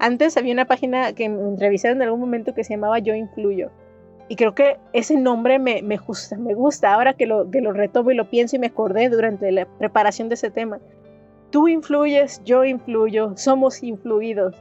Antes 0.00 0.36
había 0.36 0.52
una 0.52 0.66
página 0.66 1.12
que 1.12 1.28
me 1.28 1.40
entrevistaron 1.42 1.98
en 1.98 2.08
algún 2.08 2.20
momento 2.20 2.54
que 2.54 2.64
se 2.64 2.74
llamaba 2.74 2.98
Yo 2.98 3.14
Influyo 3.14 3.70
y 4.28 4.36
creo 4.36 4.54
que 4.54 4.78
ese 4.92 5.16
nombre 5.16 5.58
me, 5.58 5.82
me, 5.82 5.96
gusta, 5.96 6.36
me 6.36 6.54
gusta 6.54 6.94
ahora 6.94 7.14
que 7.14 7.26
lo, 7.26 7.50
que 7.50 7.60
lo 7.60 7.72
retomo 7.72 8.10
y 8.10 8.14
lo 8.14 8.30
pienso 8.30 8.56
y 8.56 8.58
me 8.58 8.68
acordé 8.68 9.08
durante 9.08 9.50
la 9.52 9.66
preparación 9.66 10.28
de 10.28 10.34
ese 10.34 10.50
tema. 10.50 10.78
Tú 11.50 11.68
influyes, 11.68 12.40
yo 12.44 12.64
influyo, 12.64 13.32
somos 13.36 13.82
influidos. 13.82 14.54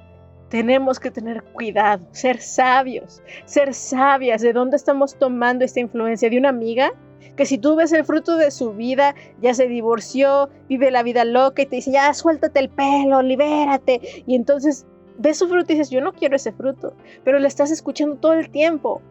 Tenemos 0.50 1.00
que 1.00 1.12
tener 1.12 1.42
cuidado, 1.44 2.06
ser 2.12 2.42
sabios, 2.42 3.24
ser 3.46 3.74
sabias 3.74 4.42
de 4.42 4.52
dónde 4.52 4.76
estamos 4.76 5.16
tomando 5.18 5.64
esta 5.64 5.80
influencia 5.80 6.30
de 6.30 6.38
una 6.38 6.50
amiga 6.50 6.92
que 7.38 7.46
si 7.46 7.58
tú 7.58 7.76
ves 7.76 7.94
el 7.94 8.04
fruto 8.04 8.36
de 8.36 8.52
su 8.52 8.74
vida, 8.74 9.16
ya 9.42 9.54
se 9.54 9.68
divorció, 9.68 10.50
vive 10.68 10.92
la 10.92 11.04
vida 11.04 11.24
loca 11.24 11.62
y 11.62 11.66
te 11.66 11.78
dice, 11.78 11.92
ya 11.92 12.14
suéltate 12.14 12.60
el 12.60 12.70
pelo, 12.70 13.22
libérate. 13.22 14.24
Y 14.28 14.36
entonces 14.36 14.86
ves 15.18 15.38
su 15.38 15.48
fruto 15.48 15.72
y 15.72 15.76
dices, 15.76 15.90
yo 15.90 16.02
no 16.02 16.12
quiero 16.12 16.36
ese 16.36 16.52
fruto, 16.52 16.94
pero 17.24 17.40
le 17.40 17.48
estás 17.48 17.72
escuchando 17.72 18.18
todo 18.18 18.34
el 18.34 18.50
tiempo 18.50 19.02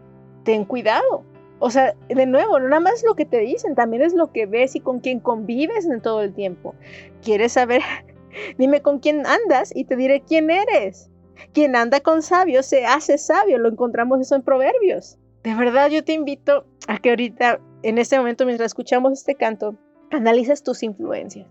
ten 0.44 0.64
cuidado. 0.64 1.24
O 1.58 1.70
sea, 1.70 1.94
de 2.08 2.26
nuevo, 2.26 2.58
no 2.58 2.68
nada 2.68 2.80
más 2.80 3.04
lo 3.04 3.14
que 3.14 3.26
te 3.26 3.38
dicen, 3.38 3.74
también 3.74 4.02
es 4.02 4.14
lo 4.14 4.32
que 4.32 4.46
ves 4.46 4.74
y 4.76 4.80
con 4.80 5.00
quién 5.00 5.20
convives 5.20 5.84
en 5.84 6.00
todo 6.00 6.22
el 6.22 6.32
tiempo. 6.32 6.74
¿Quieres 7.22 7.52
saber? 7.52 7.82
Dime 8.58 8.80
con 8.80 8.98
quién 8.98 9.26
andas 9.26 9.70
y 9.74 9.84
te 9.84 9.96
diré 9.96 10.22
quién 10.22 10.50
eres. 10.50 11.10
Quien 11.52 11.76
anda 11.76 12.00
con 12.00 12.22
sabios 12.22 12.66
se 12.66 12.86
hace 12.86 13.18
sabio, 13.18 13.58
lo 13.58 13.68
encontramos 13.68 14.20
eso 14.20 14.36
en 14.36 14.42
Proverbios. 14.42 15.18
De 15.42 15.54
verdad, 15.54 15.90
yo 15.90 16.04
te 16.04 16.12
invito 16.12 16.64
a 16.86 16.98
que 16.98 17.10
ahorita, 17.10 17.60
en 17.82 17.98
este 17.98 18.18
momento, 18.18 18.44
mientras 18.44 18.68
escuchamos 18.68 19.12
este 19.12 19.34
canto, 19.34 19.74
analices 20.10 20.62
tus 20.62 20.82
influencias 20.82 21.46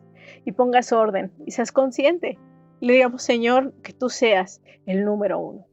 y 0.46 0.52
pongas 0.52 0.92
orden 0.92 1.32
y 1.46 1.52
seas 1.52 1.72
consciente. 1.72 2.38
Le 2.82 2.94
digamos, 2.94 3.24
Señor, 3.24 3.74
que 3.84 3.94
tú 3.94 4.10
seas 4.10 4.62
el 4.86 5.06
número 5.06 5.40
uno. 5.40 5.66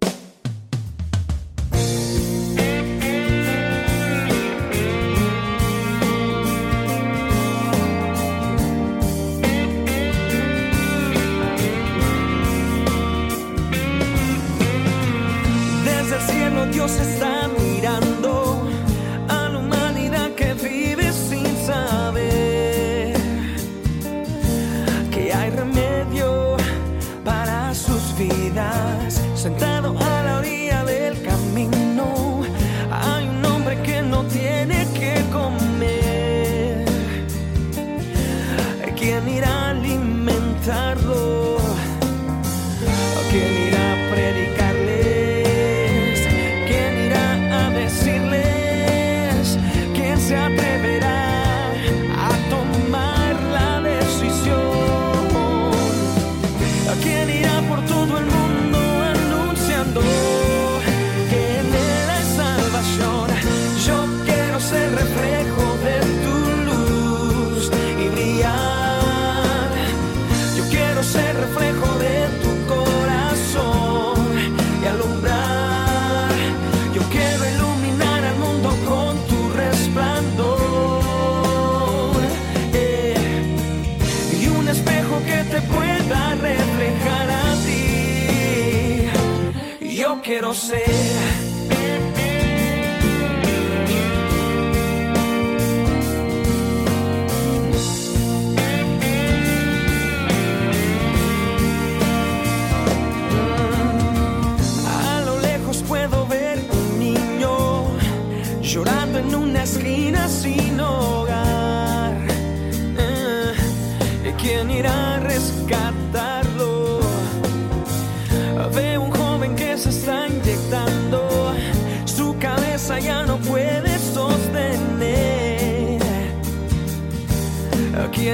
Quiero 90.27 90.53
ser. 90.53 91.36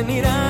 ¿Quién 0.05 0.42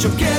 Yo 0.00 0.08
quiero 0.10 0.37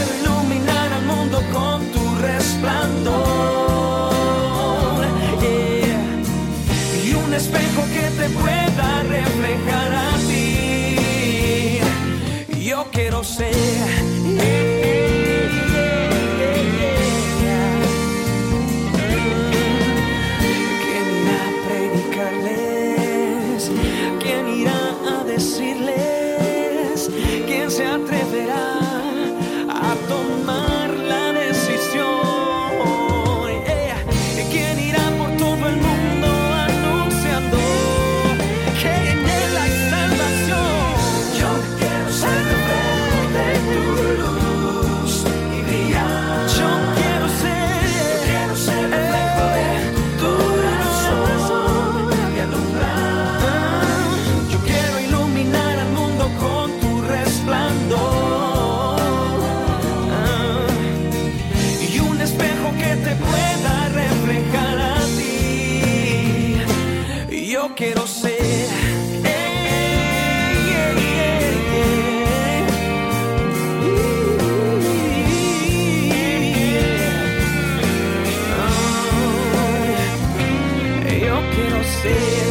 quiero 82.01 82.48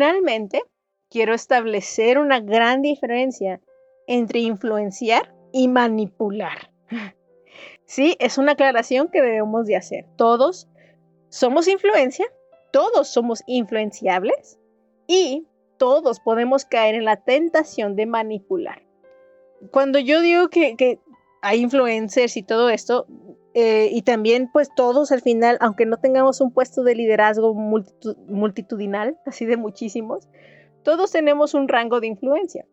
Finalmente, 0.00 0.62
quiero 1.10 1.34
establecer 1.34 2.16
una 2.16 2.40
gran 2.40 2.80
diferencia 2.80 3.60
entre 4.06 4.40
influenciar 4.40 5.34
y 5.52 5.68
manipular. 5.68 6.72
Sí, 7.84 8.16
es 8.20 8.38
una 8.38 8.52
aclaración 8.52 9.08
que 9.08 9.20
debemos 9.20 9.66
de 9.66 9.74
hacer. 9.76 10.06
Todos 10.16 10.68
somos 11.28 11.66
influencia, 11.66 12.24
todos 12.72 13.08
somos 13.08 13.42
influenciables 13.46 14.60
y 15.08 15.44
todos 15.76 16.20
podemos 16.20 16.64
caer 16.64 16.94
en 16.94 17.04
la 17.04 17.16
tentación 17.16 17.96
de 17.96 18.06
manipular. 18.06 18.86
Cuando 19.72 19.98
yo 19.98 20.20
digo 20.20 20.48
que, 20.48 20.76
que 20.76 21.00
hay 21.42 21.60
influencers 21.60 22.36
y 22.36 22.44
todo 22.44 22.70
esto, 22.70 23.06
eh, 23.54 23.88
y 23.90 24.02
también 24.02 24.48
pues 24.52 24.68
todos 24.74 25.10
al 25.12 25.22
final, 25.22 25.58
aunque 25.60 25.86
no 25.86 25.98
tengamos 25.98 26.40
un 26.40 26.52
puesto 26.52 26.82
de 26.82 26.94
liderazgo 26.94 27.54
multitu- 27.54 28.16
multitudinal, 28.26 29.18
así 29.26 29.44
de 29.46 29.56
muchísimos, 29.56 30.28
todos 30.82 31.10
tenemos 31.10 31.54
un 31.54 31.68
rango 31.68 32.00
de 32.00 32.06
influencia. 32.06 32.66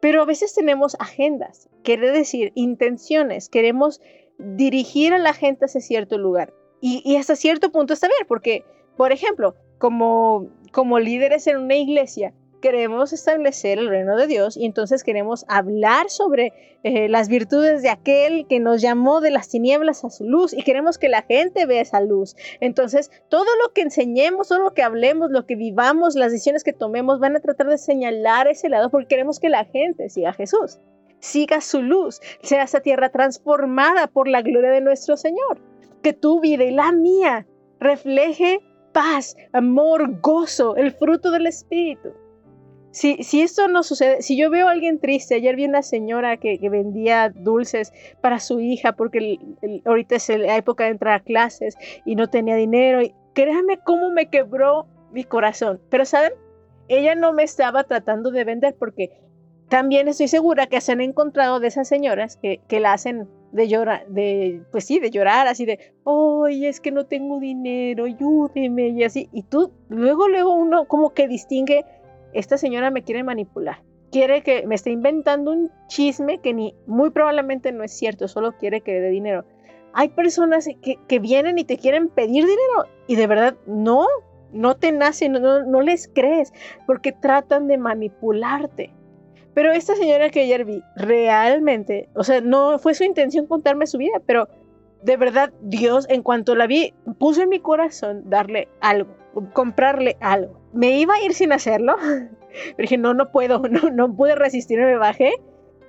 Pero 0.00 0.22
a 0.22 0.26
veces 0.26 0.54
tenemos 0.54 0.96
agendas, 1.00 1.68
quiere 1.82 2.10
decir 2.12 2.52
intenciones, 2.54 3.48
queremos 3.48 4.00
dirigir 4.38 5.14
a 5.14 5.18
la 5.18 5.32
gente 5.32 5.64
hacia 5.64 5.80
cierto 5.80 6.18
lugar. 6.18 6.52
Y, 6.80 7.02
y 7.04 7.16
hasta 7.16 7.34
cierto 7.34 7.72
punto 7.72 7.94
está 7.94 8.06
bien, 8.06 8.26
porque, 8.28 8.64
por 8.96 9.10
ejemplo, 9.10 9.54
como, 9.78 10.48
como 10.72 10.98
líderes 10.98 11.46
en 11.46 11.56
una 11.56 11.76
iglesia, 11.76 12.34
queremos 12.60 13.12
establecer 13.12 13.78
el 13.78 13.88
reino 13.88 14.16
de 14.16 14.26
Dios 14.26 14.56
y 14.56 14.66
entonces 14.66 15.04
queremos 15.04 15.44
hablar 15.48 16.10
sobre 16.10 16.52
eh, 16.82 17.08
las 17.08 17.28
virtudes 17.28 17.82
de 17.82 17.88
aquel 17.88 18.46
que 18.48 18.60
nos 18.60 18.80
llamó 18.80 19.20
de 19.20 19.30
las 19.30 19.48
tinieblas 19.48 20.04
a 20.04 20.10
su 20.10 20.24
luz 20.24 20.52
y 20.52 20.62
queremos 20.62 20.98
que 20.98 21.08
la 21.08 21.22
gente 21.22 21.66
vea 21.66 21.82
esa 21.82 22.00
luz. 22.00 22.36
Entonces, 22.60 23.10
todo 23.28 23.46
lo 23.62 23.72
que 23.72 23.82
enseñemos, 23.82 24.48
todo 24.48 24.60
lo 24.60 24.74
que 24.74 24.82
hablemos, 24.82 25.30
lo 25.30 25.46
que 25.46 25.56
vivamos, 25.56 26.14
las 26.14 26.32
decisiones 26.32 26.64
que 26.64 26.72
tomemos 26.72 27.20
van 27.20 27.36
a 27.36 27.40
tratar 27.40 27.68
de 27.68 27.78
señalar 27.78 28.48
ese 28.48 28.68
lado 28.68 28.90
porque 28.90 29.08
queremos 29.08 29.40
que 29.40 29.48
la 29.48 29.64
gente 29.64 30.08
siga 30.08 30.30
a 30.30 30.34
Jesús, 30.34 30.78
siga 31.20 31.60
su 31.60 31.82
luz, 31.82 32.20
sea 32.42 32.64
esa 32.64 32.80
tierra 32.80 33.10
transformada 33.10 34.06
por 34.06 34.28
la 34.28 34.42
gloria 34.42 34.70
de 34.70 34.80
nuestro 34.80 35.16
Señor. 35.16 35.60
Que 36.02 36.12
tu 36.12 36.40
vida 36.40 36.64
y 36.64 36.70
la 36.70 36.92
mía 36.92 37.46
refleje 37.80 38.60
paz, 38.92 39.36
amor, 39.52 40.20
gozo, 40.20 40.76
el 40.76 40.92
fruto 40.92 41.30
del 41.30 41.46
Espíritu. 41.46 42.14
Si, 42.96 43.42
esto 43.42 43.68
no 43.68 43.82
sucede, 43.82 44.22
si 44.22 44.38
yo 44.38 44.48
veo 44.48 44.68
a 44.68 44.70
alguien 44.70 44.98
triste, 44.98 45.34
ayer 45.34 45.54
vi 45.54 45.66
una 45.66 45.82
señora 45.82 46.38
que, 46.38 46.58
vendía 46.70 47.28
dulces 47.28 47.92
para 48.22 48.40
su 48.40 48.58
hija 48.58 48.92
porque 48.92 49.18
el- 49.18 49.38
el- 49.60 49.82
ahorita 49.84 50.16
es 50.16 50.26
la 50.30 50.56
época 50.56 50.84
de 50.84 50.92
entrar 50.92 51.12
a 51.12 51.20
clases 51.22 51.76
y 52.06 52.16
no 52.16 52.30
tenía 52.30 52.56
dinero, 52.56 53.02
y 53.02 53.12
créanme 53.34 53.76
cómo 53.84 54.08
me 54.08 54.30
quebró 54.30 54.86
mi 55.12 55.24
corazón. 55.24 55.78
Pero 55.90 56.06
saben, 56.06 56.32
ella 56.88 57.14
no 57.14 57.34
me 57.34 57.42
estaba 57.42 57.84
tratando 57.84 58.30
de 58.30 58.44
vender 58.44 58.74
porque 58.78 59.10
también 59.68 60.08
estoy 60.08 60.28
segura 60.28 60.66
que 60.66 60.80
se 60.80 60.92
han 60.92 61.02
encontrado 61.02 61.60
de 61.60 61.68
esas 61.68 61.88
señoras 61.88 62.38
que, 62.38 62.62
la 62.80 62.94
hacen 62.94 63.28
de 63.52 63.68
llorar, 63.68 64.06
de, 64.08 64.62
pues 64.72 64.86
sí, 64.86 65.00
de 65.00 65.10
llorar, 65.10 65.48
así 65.48 65.66
de, 65.66 65.92
oye, 66.04 66.68
es 66.68 66.80
que 66.80 66.92
no 66.92 67.04
tengo 67.04 67.40
dinero, 67.40 68.04
ayúdeme, 68.04 68.88
y 68.88 69.04
así. 69.04 69.28
Y 69.34 69.42
tú, 69.42 69.70
luego, 69.90 70.30
luego 70.30 70.54
uno 70.54 70.86
como 70.86 71.12
que 71.12 71.28
distingue, 71.28 71.84
esta 72.38 72.58
señora 72.58 72.90
me 72.90 73.02
quiere 73.02 73.24
manipular. 73.24 73.82
quiere 74.12 74.42
que 74.42 74.66
me 74.66 74.76
esté 74.76 74.90
inventando 74.90 75.50
un 75.50 75.70
chisme 75.88 76.38
que 76.38 76.54
ni 76.54 76.74
muy 76.86 77.10
probablemente 77.10 77.72
no 77.72 77.82
es 77.82 77.92
cierto, 77.92 78.28
solo 78.28 78.52
quiere 78.52 78.80
que 78.80 78.92
le 78.92 79.00
dé 79.00 79.10
dinero. 79.10 79.44
Hay 79.92 80.10
personas 80.10 80.68
que, 80.82 81.18
vienen 81.18 81.58
y 81.58 81.64
te 81.64 81.78
quieren 81.78 82.08
pedir 82.08 82.44
dinero 82.44 82.86
y 83.06 83.16
de 83.16 83.26
verdad 83.26 83.56
no, 83.66 84.06
no 84.52 84.76
te 84.76 84.92
nacen, 84.92 85.32
no, 85.32 85.64
no 85.64 85.80
les 85.80 86.08
crees, 86.08 86.52
porque 86.86 87.12
tratan 87.12 87.66
de 87.66 87.78
manipularte. 87.78 88.92
Pero 89.54 89.72
esta 89.72 89.96
señora 89.96 90.28
que 90.28 90.42
ayer 90.42 90.66
vi, 90.66 90.82
realmente, 90.96 92.10
o 92.14 92.22
sea, 92.22 92.42
no 92.42 92.78
fue 92.78 92.94
su 92.94 93.04
intención 93.04 93.46
contarme 93.46 93.86
su 93.86 93.96
vida, 93.96 94.20
pero 94.26 94.48
de 95.02 95.16
verdad 95.16 95.52
Dios, 95.62 96.06
en 96.10 96.22
cuanto 96.22 96.54
la 96.54 96.66
vi, 96.66 96.92
puso 97.18 97.42
en 97.42 97.48
mi 97.48 97.60
corazón 97.60 98.28
darle 98.28 98.68
algo, 98.80 99.14
comprarle 99.52 100.16
algo. 100.20 100.65
Me 100.76 100.98
iba 100.98 101.14
a 101.14 101.22
ir 101.22 101.34
sin 101.34 101.52
hacerlo, 101.52 101.96
pero 102.76 102.76
dije, 102.78 102.98
no, 102.98 103.14
no 103.14 103.32
puedo, 103.32 103.58
no, 103.70 103.90
no 103.90 104.14
pude 104.14 104.34
resistirme, 104.34 104.86
me 104.86 104.98
bajé 104.98 105.32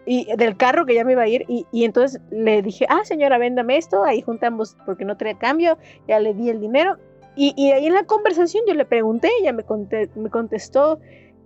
y 0.09 0.25
del 0.37 0.55
carro 0.55 0.85
que 0.85 0.95
ya 0.95 1.03
me 1.03 1.11
iba 1.11 1.23
a 1.23 1.27
ir 1.27 1.43
y, 1.49 1.65
y, 1.71 1.83
entonces 1.83 2.21
le 2.31 2.61
dije, 2.61 2.85
ah 2.87 3.01
señora, 3.03 3.37
véndame 3.37 3.75
esto, 3.75 4.05
ahí 4.05 4.21
juntamos 4.21 4.77
porque 4.85 5.03
no 5.03 5.17
traía 5.17 5.37
cambio, 5.37 5.77
ya 6.07 6.19
le 6.21 6.33
di 6.33 6.49
el 6.49 6.61
dinero 6.61 6.97
y, 7.37 7.53
y 7.55 7.71
ahí 7.71 7.85
en 7.85 7.93
la 7.93 8.03
conversación 8.03 8.63
yo 8.67 8.73
le 8.73 8.83
pregunté, 8.83 9.29
ella 9.39 9.53
me, 9.53 9.63
contestó, 9.63 10.99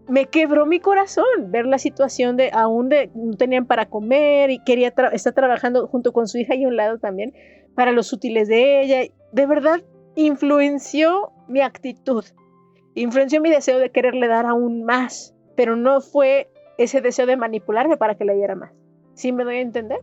me 0.07 0.27
quebró 0.27 0.65
mi 0.65 0.79
corazón 0.79 1.25
ver 1.47 1.65
la 1.65 1.79
situación 1.79 2.37
de 2.37 2.49
aún 2.53 2.87
de 2.87 3.11
no 3.13 3.35
tenían 3.35 3.65
para 3.65 3.87
comer 3.87 4.51
y 4.51 4.63
quería 4.63 4.93
estar 5.11 5.33
trabajando 5.33 5.87
junto 5.87 6.13
con 6.13 6.29
su 6.29 6.37
hija 6.37 6.55
y 6.55 6.65
un 6.65 6.77
lado 6.77 6.97
también 6.97 7.33
para 7.75 7.91
los 7.91 8.13
útiles 8.13 8.47
de 8.47 8.81
ella. 8.81 9.13
De 9.33 9.45
verdad 9.45 9.81
influenció 10.15 11.33
mi 11.49 11.59
actitud, 11.59 12.23
influenció 12.95 13.41
mi 13.41 13.49
deseo 13.49 13.79
de 13.79 13.91
quererle 13.91 14.27
dar 14.27 14.45
aún 14.45 14.83
más, 14.83 15.33
pero 15.55 15.75
no 15.75 16.01
fue 16.01 16.49
ese 16.77 17.01
deseo 17.01 17.25
de 17.25 17.37
manipularme 17.37 17.97
para 17.97 18.15
que 18.15 18.25
le 18.25 18.35
diera 18.35 18.55
más. 18.55 18.71
¿Sí 19.13 19.31
me 19.31 19.43
doy 19.43 19.57
a 19.57 19.61
entender? 19.61 19.99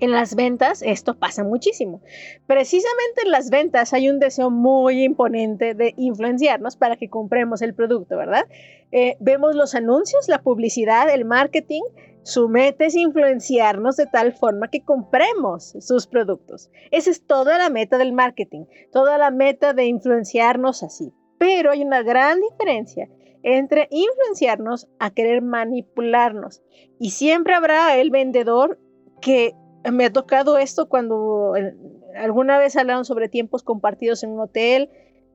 En 0.00 0.12
las 0.12 0.34
ventas 0.34 0.80
esto 0.82 1.18
pasa 1.18 1.44
muchísimo. 1.44 2.00
Precisamente 2.46 3.22
en 3.24 3.30
las 3.30 3.50
ventas 3.50 3.92
hay 3.92 4.08
un 4.08 4.18
deseo 4.18 4.50
muy 4.50 5.04
imponente 5.04 5.74
de 5.74 5.92
influenciarnos 5.98 6.76
para 6.76 6.96
que 6.96 7.10
compremos 7.10 7.60
el 7.60 7.74
producto, 7.74 8.16
¿verdad? 8.16 8.46
Eh, 8.92 9.16
vemos 9.20 9.54
los 9.54 9.74
anuncios, 9.74 10.26
la 10.28 10.42
publicidad, 10.42 11.12
el 11.12 11.26
marketing. 11.26 11.82
Su 12.22 12.48
meta 12.48 12.86
es 12.86 12.94
influenciarnos 12.94 13.96
de 13.96 14.06
tal 14.06 14.32
forma 14.32 14.68
que 14.68 14.82
compremos 14.82 15.74
sus 15.80 16.06
productos. 16.06 16.70
Esa 16.90 17.10
es 17.10 17.26
toda 17.26 17.58
la 17.58 17.68
meta 17.68 17.98
del 17.98 18.14
marketing, 18.14 18.64
toda 18.92 19.18
la 19.18 19.30
meta 19.30 19.74
de 19.74 19.84
influenciarnos 19.84 20.82
así. 20.82 21.12
Pero 21.40 21.70
hay 21.70 21.82
una 21.82 22.02
gran 22.02 22.38
diferencia 22.38 23.08
entre 23.42 23.88
influenciarnos 23.90 24.88
a 24.98 25.10
querer 25.10 25.40
manipularnos. 25.40 26.62
Y 26.98 27.12
siempre 27.12 27.54
habrá 27.54 27.96
el 27.96 28.10
vendedor 28.10 28.78
que 29.22 29.54
me 29.90 30.04
ha 30.04 30.12
tocado 30.12 30.58
esto 30.58 30.90
cuando 30.90 31.56
eh, 31.56 31.74
alguna 32.14 32.58
vez 32.58 32.76
hablaron 32.76 33.06
sobre 33.06 33.30
tiempos 33.30 33.62
compartidos 33.62 34.22
en 34.22 34.32
un 34.32 34.40
hotel. 34.40 34.90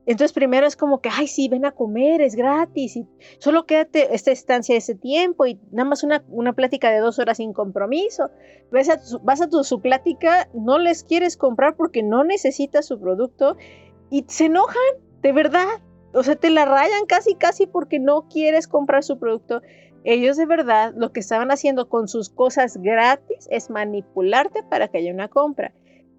Entonces 0.06 0.32
primero 0.32 0.68
es 0.68 0.76
como 0.76 1.00
que, 1.00 1.08
ay, 1.12 1.26
sí, 1.26 1.48
ven 1.48 1.64
a 1.64 1.72
comer, 1.72 2.20
es 2.20 2.36
gratis, 2.36 2.94
y 2.94 3.08
solo 3.40 3.66
quédate 3.66 4.14
esta 4.14 4.30
estancia 4.30 4.76
ese 4.76 4.94
tiempo 4.94 5.44
y 5.46 5.58
nada 5.72 5.88
más 5.88 6.04
una, 6.04 6.24
una 6.28 6.52
plática 6.52 6.92
de 6.92 7.00
dos 7.00 7.18
horas 7.18 7.38
sin 7.38 7.52
compromiso. 7.52 8.30
Vas 8.70 8.88
a, 9.40 9.48
tu, 9.48 9.64
su 9.64 9.80
plática, 9.80 10.48
no 10.54 10.78
les 10.78 11.02
quieres 11.02 11.36
comprar 11.36 11.74
porque 11.74 12.04
no 12.04 12.22
necesitas 12.22 12.86
su 12.86 13.00
producto 13.00 13.56
y 14.08 14.24
se 14.28 14.44
enojan, 14.44 14.76
de 15.22 15.32
verdad. 15.32 15.80
O 16.16 16.22
sea, 16.22 16.34
te 16.36 16.50
la 16.50 16.64
rayan 16.64 17.06
casi, 17.06 17.34
casi 17.34 17.66
porque 17.66 17.98
no 17.98 18.28
quieres 18.28 18.66
comprar 18.66 19.04
su 19.04 19.18
producto 19.18 19.62
ellos 20.06 20.36
de 20.36 20.46
verdad 20.46 20.94
lo 20.96 21.10
que 21.12 21.18
estaban 21.18 21.50
haciendo 21.50 21.88
con 21.88 22.06
sus 22.06 22.30
cosas 22.30 22.76
gratis 22.76 23.48
es 23.50 23.70
manipularte 23.70 24.62
para 24.62 24.86
que 24.86 24.98
haya 24.98 25.12
una 25.12 25.26
compra. 25.26 25.74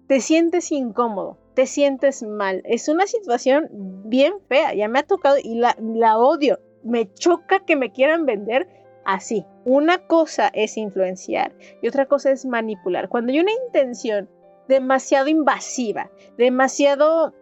Te 0.06 0.20
sientes 0.20 0.70
incómodo, 0.72 1.38
te 1.54 1.64
sientes 1.64 2.22
mal. 2.22 2.60
Es 2.66 2.90
una 2.90 3.06
situación 3.06 3.70
bien 4.04 4.34
fea, 4.46 4.74
ya 4.74 4.88
me 4.88 4.98
ha 4.98 5.04
tocado 5.04 5.38
y 5.42 5.54
la, 5.54 5.74
la 5.80 6.18
odio. 6.18 6.58
Me 6.84 7.10
choca 7.14 7.64
que 7.64 7.76
me 7.76 7.90
quieran 7.90 8.26
vender 8.26 8.68
así. 9.06 9.46
Una 9.64 10.06
cosa 10.06 10.50
es 10.52 10.76
influenciar 10.76 11.56
y 11.80 11.88
otra 11.88 12.04
cosa 12.04 12.30
es 12.30 12.44
manipular. 12.44 13.08
Cuando 13.08 13.32
hay 13.32 13.40
una 13.40 13.52
intención 13.66 14.28
demasiado 14.68 15.28
invasiva, 15.28 16.10
demasiado... 16.36 17.32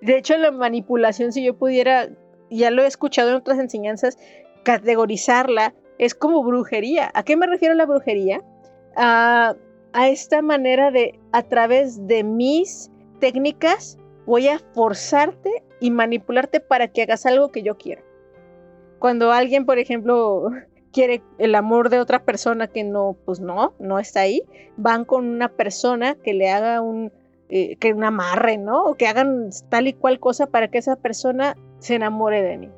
De 0.00 0.18
hecho, 0.18 0.36
la 0.36 0.50
manipulación, 0.50 1.32
si 1.32 1.44
yo 1.44 1.56
pudiera, 1.56 2.08
ya 2.50 2.70
lo 2.70 2.82
he 2.82 2.86
escuchado 2.86 3.30
en 3.30 3.36
otras 3.36 3.58
enseñanzas, 3.58 4.18
categorizarla 4.62 5.74
es 5.98 6.14
como 6.14 6.42
brujería. 6.42 7.10
¿A 7.14 7.22
qué 7.22 7.36
me 7.36 7.46
refiero 7.46 7.74
a 7.74 7.76
la 7.76 7.86
brujería? 7.86 8.42
A, 8.96 9.56
esta 9.94 10.42
manera 10.42 10.90
de, 10.90 11.18
a 11.32 11.42
través 11.42 12.06
de 12.06 12.22
mis 12.22 12.90
técnicas, 13.18 13.96
voy 14.26 14.48
a 14.48 14.58
forzarte 14.74 15.62
y 15.80 15.90
manipularte 15.90 16.60
para 16.60 16.88
que 16.88 17.02
hagas 17.02 17.24
algo 17.24 17.50
que 17.50 17.62
yo 17.62 17.78
quiero. 17.78 18.02
Cuando 18.98 19.32
alguien, 19.32 19.64
por 19.64 19.78
ejemplo, 19.78 20.50
quiere 20.92 21.22
el 21.38 21.54
amor 21.54 21.88
de 21.88 22.00
otra 22.00 22.24
persona 22.24 22.66
que 22.66 22.84
no, 22.84 23.16
pues 23.24 23.40
no, 23.40 23.74
no 23.78 23.98
está 23.98 24.20
ahí, 24.20 24.42
van 24.76 25.06
con 25.06 25.26
una 25.26 25.48
persona 25.48 26.14
que 26.16 26.34
le 26.34 26.50
haga 26.50 26.82
un, 26.82 27.10
eh, 27.48 27.76
que 27.76 27.92
un 27.92 28.04
amarre, 28.04 28.58
¿no? 28.58 28.84
O 28.84 28.94
que 28.96 29.06
hagan 29.06 29.50
tal 29.68 29.86
y 29.86 29.92
cual 29.92 30.18
cosa 30.18 30.46
para 30.46 30.68
que 30.68 30.78
esa 30.78 30.96
persona 30.96 31.56
se 31.78 31.94
enamore 31.94 32.42
de 32.42 32.58
mí. 32.58 32.70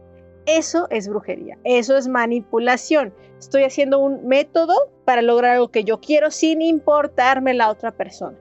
Eso 0.46 0.86
es 0.90 1.08
brujería, 1.08 1.58
eso 1.64 1.96
es 1.96 2.08
manipulación. 2.08 3.12
Estoy 3.38 3.64
haciendo 3.64 3.98
un 3.98 4.26
método 4.26 4.74
para 5.04 5.22
lograr 5.22 5.52
algo 5.52 5.68
que 5.68 5.84
yo 5.84 6.00
quiero 6.00 6.30
sin 6.30 6.62
importarme 6.62 7.54
la 7.54 7.70
otra 7.70 7.92
persona. 7.92 8.36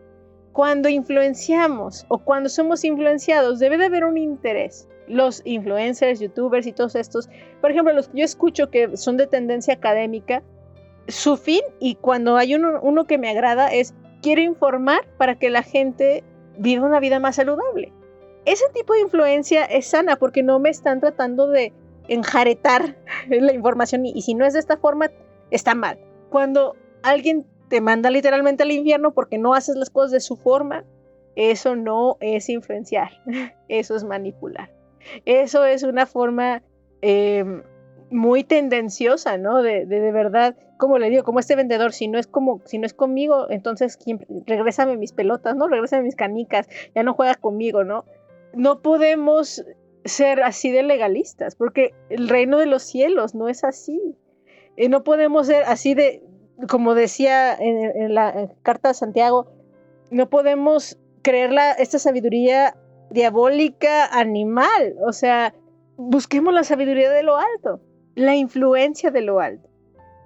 Cuando 0.53 0.89
influenciamos 0.89 2.05
o 2.09 2.17
cuando 2.17 2.49
somos 2.49 2.83
influenciados, 2.83 3.59
debe 3.59 3.77
de 3.77 3.85
haber 3.85 4.05
un 4.05 4.17
interés. 4.17 4.87
Los 5.07 5.41
influencers, 5.45 6.19
youtubers 6.19 6.67
y 6.67 6.73
todos 6.73 6.95
estos, 6.95 7.29
por 7.61 7.71
ejemplo, 7.71 7.93
los 7.93 8.09
que 8.09 8.19
yo 8.19 8.25
escucho 8.25 8.69
que 8.69 8.97
son 8.97 9.15
de 9.17 9.27
tendencia 9.27 9.73
académica, 9.73 10.43
su 11.07 11.37
fin 11.37 11.61
y 11.79 11.95
cuando 11.95 12.35
hay 12.35 12.55
uno, 12.55 12.79
uno 12.81 13.05
que 13.05 13.17
me 13.17 13.29
agrada 13.29 13.73
es 13.73 13.93
quiero 14.27 14.41
informar 14.41 15.07
para 15.17 15.39
que 15.39 15.49
la 15.49 15.63
gente 15.63 16.21
viva 16.57 16.85
una 16.85 16.99
vida 16.99 17.17
más 17.17 17.37
saludable. 17.37 17.93
Ese 18.43 18.65
tipo 18.73 18.91
de 18.91 18.99
influencia 18.99 19.63
es 19.63 19.87
sana 19.87 20.17
porque 20.17 20.43
no 20.43 20.59
me 20.59 20.69
están 20.69 20.99
tratando 20.99 21.47
de 21.47 21.71
enjaretar 22.09 22.97
la 23.29 23.53
información 23.53 24.05
y, 24.05 24.21
si 24.21 24.33
no 24.33 24.45
es 24.45 24.51
de 24.51 24.59
esta 24.59 24.75
forma, 24.75 25.09
está 25.49 25.75
mal. 25.75 25.97
Cuando 26.29 26.75
alguien 27.03 27.45
te 27.69 27.79
manda 27.79 28.09
literalmente 28.09 28.63
al 28.63 28.71
infierno 28.71 29.13
porque 29.13 29.37
no 29.37 29.53
haces 29.53 29.77
las 29.77 29.89
cosas 29.89 30.11
de 30.11 30.19
su 30.19 30.35
forma, 30.35 30.83
eso 31.37 31.77
no 31.77 32.17
es 32.19 32.49
influenciar, 32.49 33.11
eso 33.69 33.95
es 33.95 34.03
manipular. 34.03 34.73
Eso 35.23 35.63
es 35.63 35.83
una 35.83 36.05
forma 36.05 36.63
em, 36.99 37.63
muy 38.11 38.43
tendenciosa, 38.43 39.37
¿no? 39.37 39.61
De, 39.61 39.85
de, 39.85 40.11
verdad, 40.11 40.57
como 40.77 40.99
le 40.99 41.09
digo, 41.09 41.23
como 41.23 41.39
este 41.39 41.55
vendedor, 41.55 41.93
si 41.93 42.07
no 42.07 42.19
es 42.19 42.27
como, 42.27 42.61
si 42.65 42.77
no 42.77 42.85
es 42.85 42.93
conmigo, 42.93 43.49
entonces 43.49 43.97
regrésame 44.45 44.97
mis 44.97 45.11
pelotas, 45.11 45.55
¿no? 45.55 45.67
Regrésame 45.67 46.03
mis 46.03 46.15
canicas, 46.15 46.67
ya 46.95 47.03
no 47.03 47.13
juegas 47.13 47.37
conmigo, 47.37 47.83
¿no? 47.83 48.05
No 48.53 48.81
podemos 48.81 49.65
ser 50.05 50.41
así 50.43 50.71
de 50.71 50.83
legalistas, 50.83 51.55
porque 51.55 51.93
el 52.09 52.29
reino 52.29 52.57
de 52.57 52.65
los 52.65 52.83
cielos 52.83 53.35
no 53.35 53.49
es 53.49 53.63
así. 53.63 54.15
Y 54.75 54.89
no 54.89 55.03
podemos 55.03 55.47
ser 55.47 55.63
así 55.65 55.93
de, 55.93 56.23
como 56.69 56.93
decía 56.93 57.55
en, 57.55 58.13
la 58.13 58.49
carta 58.63 58.89
de 58.89 58.93
Santiago, 58.93 59.47
no 60.11 60.29
podemos 60.29 60.97
creer 61.23 61.51
la, 61.51 61.71
esta 61.71 61.99
sabiduría 61.99 62.75
diabólica 63.09 64.05
animal. 64.05 64.95
O 65.05 65.13
sea, 65.13 65.53
busquemos 65.97 66.53
la 66.53 66.63
sabiduría 66.63 67.11
de 67.11 67.23
lo 67.23 67.37
alto, 67.37 67.81
la 68.15 68.35
influencia 68.35 69.11
de 69.11 69.21
lo 69.21 69.39
alto. 69.39 69.66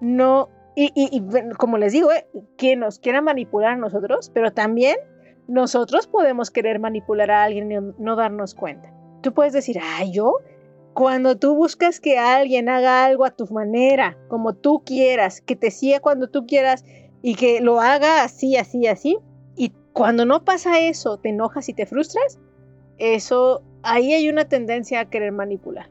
No, 0.02 0.50
y, 0.76 0.92
y, 0.96 1.24
como 1.56 1.78
les 1.78 1.94
digo, 1.94 2.12
eh, 2.12 2.28
que 2.58 2.76
nos 2.76 3.00
quiera 3.00 3.22
manipular 3.22 3.74
a 3.74 3.76
nosotros, 3.78 4.32
pero 4.34 4.52
también 4.52 4.98
nosotros 5.48 6.08
podemos 6.08 6.50
querer 6.50 6.80
manipular 6.80 7.32
a 7.32 7.44
alguien 7.44 7.72
y 7.72 7.76
no 7.98 8.16
darnos 8.16 8.56
cuenta. 8.56 8.94
Tú 9.22 9.34
puedes 9.34 9.54
decir, 9.54 9.78
ah, 9.82 10.04
yo, 10.06 10.38
cuando 10.94 11.38
tú 11.38 11.56
buscas 11.56 12.00
que 12.00 12.18
alguien 12.18 12.70
haga 12.70 13.06
algo 13.06 13.26
a 13.26 13.32
tu 13.32 13.46
manera, 13.48 14.18
como 14.28 14.54
tú 14.54 14.82
quieras, 14.86 15.42
que 15.42 15.56
te 15.56 15.72
siga 15.72 16.00
cuando 16.00 16.30
tú 16.30 16.46
quieras 16.46 16.84
y 17.22 17.36
que 17.36 17.62
lo 17.62 17.80
haga 17.80 18.24
así, 18.24 18.58
así, 18.58 18.88
así, 18.88 19.18
y 19.56 19.74
cuando 19.94 20.26
no 20.26 20.44
pasa 20.44 20.80
eso, 20.80 21.18
te 21.18 21.30
enojas 21.30 21.70
y 21.70 21.74
te 21.74 21.86
frustras, 21.86 22.40
eso, 22.98 23.62
ahí 23.84 24.14
hay 24.14 24.30
una 24.30 24.46
tendencia 24.46 25.02
a 25.02 25.10
querer 25.10 25.32
manipular. 25.32 25.90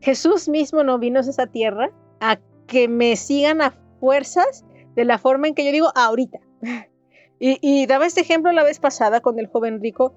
Jesús 0.00 0.48
mismo 0.48 0.84
no 0.84 0.98
vino 0.98 1.18
a 1.18 1.22
esa 1.22 1.46
tierra 1.46 1.90
a 2.20 2.38
que 2.66 2.88
me 2.88 3.16
sigan 3.16 3.62
a 3.62 3.72
fuerzas 4.00 4.64
de 4.94 5.04
la 5.04 5.18
forma 5.18 5.48
en 5.48 5.54
que 5.54 5.64
yo 5.64 5.72
digo 5.72 5.88
ahorita. 5.94 6.40
Y, 7.38 7.58
y 7.60 7.84
daba 7.84 8.06
este 8.06 8.22
ejemplo 8.22 8.50
la 8.52 8.64
vez 8.64 8.80
pasada 8.80 9.20
con 9.20 9.38
el 9.38 9.46
joven 9.46 9.82
rico. 9.82 10.14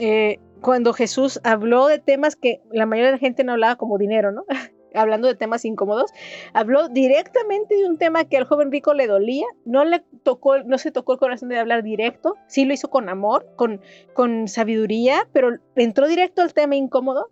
Eh, 0.00 0.38
cuando 0.60 0.92
Jesús 0.92 1.40
habló 1.42 1.86
de 1.86 1.98
temas 1.98 2.36
que 2.36 2.60
la 2.70 2.84
mayoría 2.84 3.06
de 3.06 3.12
la 3.12 3.18
gente 3.18 3.42
no 3.42 3.52
hablaba 3.52 3.76
como 3.76 3.96
dinero, 3.96 4.32
¿no? 4.32 4.44
hablando 4.94 5.28
de 5.28 5.34
temas 5.34 5.64
incómodos, 5.64 6.10
habló 6.52 6.88
directamente 6.88 7.76
de 7.76 7.86
un 7.86 7.98
tema 7.98 8.24
que 8.24 8.36
al 8.36 8.44
joven 8.44 8.72
rico 8.72 8.94
le 8.94 9.06
dolía, 9.06 9.46
no 9.64 9.84
le 9.84 10.02
tocó, 10.22 10.58
no 10.58 10.78
se 10.78 10.90
tocó 10.90 11.12
el 11.12 11.18
corazón 11.18 11.48
de 11.48 11.58
hablar 11.58 11.82
directo, 11.82 12.36
sí 12.46 12.64
lo 12.64 12.74
hizo 12.74 12.90
con 12.90 13.08
amor, 13.08 13.46
con, 13.56 13.80
con 14.14 14.48
sabiduría, 14.48 15.28
pero 15.32 15.58
entró 15.76 16.08
directo 16.08 16.42
al 16.42 16.54
tema 16.54 16.76
incómodo. 16.76 17.30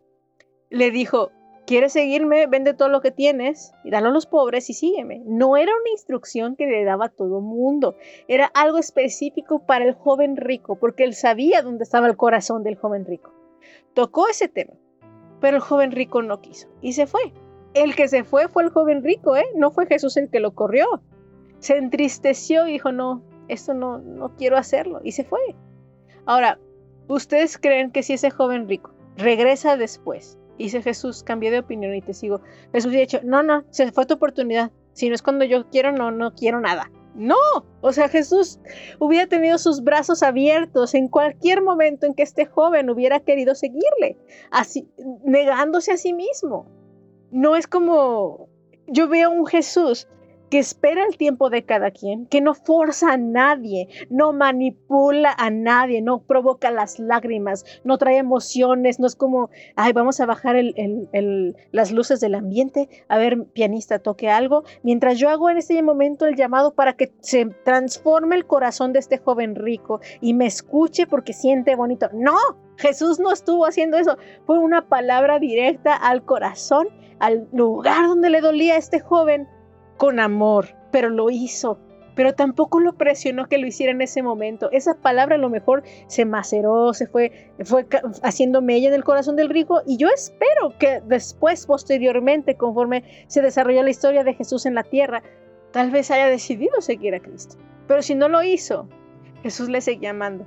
Le 0.68 0.90
dijo, 0.90 1.30
¿quieres 1.66 1.92
seguirme? 1.92 2.46
Vende 2.46 2.74
todo 2.74 2.88
lo 2.88 3.00
que 3.00 3.10
tienes 3.10 3.72
y 3.84 3.90
dalo 3.90 4.08
a 4.08 4.12
los 4.12 4.26
pobres 4.26 4.70
y 4.70 4.74
sígueme. 4.74 5.22
No 5.26 5.56
era 5.56 5.72
una 5.72 5.90
instrucción 5.90 6.56
que 6.56 6.66
le 6.66 6.84
daba 6.84 7.06
a 7.06 7.10
todo 7.10 7.40
mundo, 7.40 7.96
era 8.28 8.46
algo 8.46 8.78
específico 8.78 9.66
para 9.66 9.84
el 9.84 9.94
joven 9.94 10.36
rico, 10.36 10.76
porque 10.76 11.04
él 11.04 11.14
sabía 11.14 11.62
dónde 11.62 11.84
estaba 11.84 12.06
el 12.06 12.16
corazón 12.16 12.62
del 12.62 12.76
joven 12.76 13.04
rico. 13.04 13.32
Tocó 13.94 14.28
ese 14.28 14.48
tema, 14.48 14.74
pero 15.40 15.56
el 15.56 15.62
joven 15.62 15.90
rico 15.90 16.22
no 16.22 16.40
quiso 16.40 16.68
y 16.80 16.92
se 16.94 17.06
fue. 17.06 17.32
El 17.74 17.94
que 17.94 18.08
se 18.08 18.24
fue 18.24 18.48
fue 18.48 18.62
el 18.62 18.70
joven 18.70 19.04
rico, 19.04 19.36
¿eh? 19.36 19.46
No 19.54 19.70
fue 19.70 19.86
Jesús 19.86 20.16
el 20.16 20.30
que 20.30 20.40
lo 20.40 20.54
corrió. 20.54 20.86
Se 21.58 21.76
entristeció 21.76 22.66
y 22.66 22.72
dijo, 22.72 22.90
no, 22.90 23.22
esto 23.48 23.74
no, 23.74 23.98
no 23.98 24.34
quiero 24.36 24.56
hacerlo. 24.56 25.00
Y 25.04 25.12
se 25.12 25.24
fue. 25.24 25.40
Ahora, 26.24 26.58
¿ustedes 27.06 27.58
creen 27.58 27.90
que 27.90 28.02
si 28.02 28.14
ese 28.14 28.30
joven 28.30 28.66
rico 28.66 28.94
regresa 29.16 29.76
después, 29.76 30.38
dice 30.64 30.82
Jesús, 30.82 31.22
cambié 31.22 31.50
de 31.50 31.60
opinión 31.60 31.94
y 31.94 32.02
te 32.02 32.14
sigo, 32.14 32.40
Jesús 32.72 32.94
ha 32.94 32.98
dicho, 32.98 33.20
no, 33.22 33.42
no, 33.42 33.64
se 33.70 33.90
fue 33.92 34.06
tu 34.06 34.14
oportunidad. 34.14 34.70
Si 34.92 35.08
no 35.08 35.14
es 35.14 35.22
cuando 35.22 35.44
yo 35.44 35.68
quiero, 35.68 35.92
no, 35.92 36.10
no 36.10 36.34
quiero 36.34 36.60
nada. 36.60 36.90
No, 37.14 37.36
o 37.80 37.92
sea, 37.92 38.08
Jesús 38.08 38.60
hubiera 38.98 39.26
tenido 39.26 39.56
sus 39.58 39.82
brazos 39.82 40.22
abiertos 40.22 40.94
en 40.94 41.08
cualquier 41.08 41.62
momento 41.62 42.06
en 42.06 42.14
que 42.14 42.22
este 42.22 42.44
joven 42.44 42.90
hubiera 42.90 43.20
querido 43.20 43.54
seguirle, 43.54 44.18
así, 44.50 44.88
negándose 45.24 45.92
a 45.92 45.96
sí 45.96 46.12
mismo 46.12 46.66
no 47.30 47.56
es 47.56 47.66
como 47.66 48.48
yo 48.86 49.08
veo 49.08 49.30
un 49.30 49.46
Jesús 49.46 50.08
que 50.50 50.58
espera 50.58 51.04
el 51.04 51.16
tiempo 51.16 51.50
de 51.50 51.64
cada 51.64 51.90
quien, 51.90 52.26
que 52.26 52.40
no 52.40 52.54
forza 52.54 53.12
a 53.12 53.16
nadie, 53.16 53.88
no 54.10 54.32
manipula 54.32 55.34
a 55.36 55.50
nadie, 55.50 56.02
no 56.02 56.20
provoca 56.20 56.70
las 56.70 56.98
lágrimas, 56.98 57.64
no 57.84 57.98
trae 57.98 58.18
emociones, 58.18 59.00
no 59.00 59.06
es 59.06 59.16
como, 59.16 59.50
ay, 59.74 59.92
vamos 59.92 60.20
a 60.20 60.26
bajar 60.26 60.56
las 61.72 61.92
luces 61.92 62.20
del 62.20 62.34
ambiente, 62.34 62.88
a 63.08 63.18
ver, 63.18 63.44
pianista, 63.52 63.98
toque 63.98 64.30
algo, 64.30 64.64
mientras 64.82 65.18
yo 65.18 65.28
hago 65.28 65.50
en 65.50 65.58
este 65.58 65.82
momento 65.82 66.26
el 66.26 66.36
llamado 66.36 66.74
para 66.74 66.94
que 66.94 67.12
se 67.20 67.46
transforme 67.64 68.36
el 68.36 68.46
corazón 68.46 68.92
de 68.92 69.00
este 69.00 69.18
joven 69.18 69.54
rico 69.54 70.00
y 70.20 70.34
me 70.34 70.46
escuche 70.46 71.06
porque 71.06 71.32
siente 71.32 71.74
bonito. 71.74 72.08
No, 72.12 72.36
Jesús 72.76 73.18
no 73.18 73.32
estuvo 73.32 73.66
haciendo 73.66 73.96
eso, 73.96 74.16
fue 74.44 74.58
una 74.58 74.88
palabra 74.88 75.38
directa 75.38 75.94
al 75.94 76.24
corazón 76.24 76.88
al 77.18 77.48
lugar 77.52 78.06
donde 78.06 78.30
le 78.30 78.40
dolía 78.40 78.74
a 78.74 78.78
este 78.78 79.00
joven 79.00 79.48
con 79.96 80.20
amor, 80.20 80.68
pero 80.90 81.10
lo 81.10 81.30
hizo. 81.30 81.78
Pero 82.14 82.34
tampoco 82.34 82.80
lo 82.80 82.94
presionó 82.94 83.46
que 83.46 83.58
lo 83.58 83.66
hiciera 83.66 83.92
en 83.92 84.00
ese 84.00 84.22
momento. 84.22 84.70
Esa 84.72 84.94
palabra 84.94 85.34
a 85.34 85.38
lo 85.38 85.50
mejor 85.50 85.82
se 86.06 86.24
maceró, 86.24 86.94
se 86.94 87.06
fue, 87.06 87.52
fue 87.62 87.86
haciendo 88.22 88.62
mella 88.62 88.88
en 88.88 88.94
el 88.94 89.04
corazón 89.04 89.36
del 89.36 89.50
rico. 89.50 89.82
Y 89.86 89.98
yo 89.98 90.08
espero 90.08 90.72
que 90.78 91.02
después, 91.06 91.66
posteriormente, 91.66 92.56
conforme 92.56 93.04
se 93.26 93.42
desarrolló 93.42 93.82
la 93.82 93.90
historia 93.90 94.24
de 94.24 94.32
Jesús 94.32 94.64
en 94.64 94.74
la 94.74 94.82
tierra, 94.82 95.22
tal 95.72 95.90
vez 95.90 96.10
haya 96.10 96.26
decidido 96.26 96.80
seguir 96.80 97.14
a 97.14 97.20
Cristo. 97.20 97.56
Pero 97.86 98.00
si 98.00 98.14
no 98.14 98.30
lo 98.30 98.42
hizo, 98.42 98.88
Jesús 99.42 99.68
le 99.68 99.82
seguía 99.82 100.10
amando. 100.10 100.46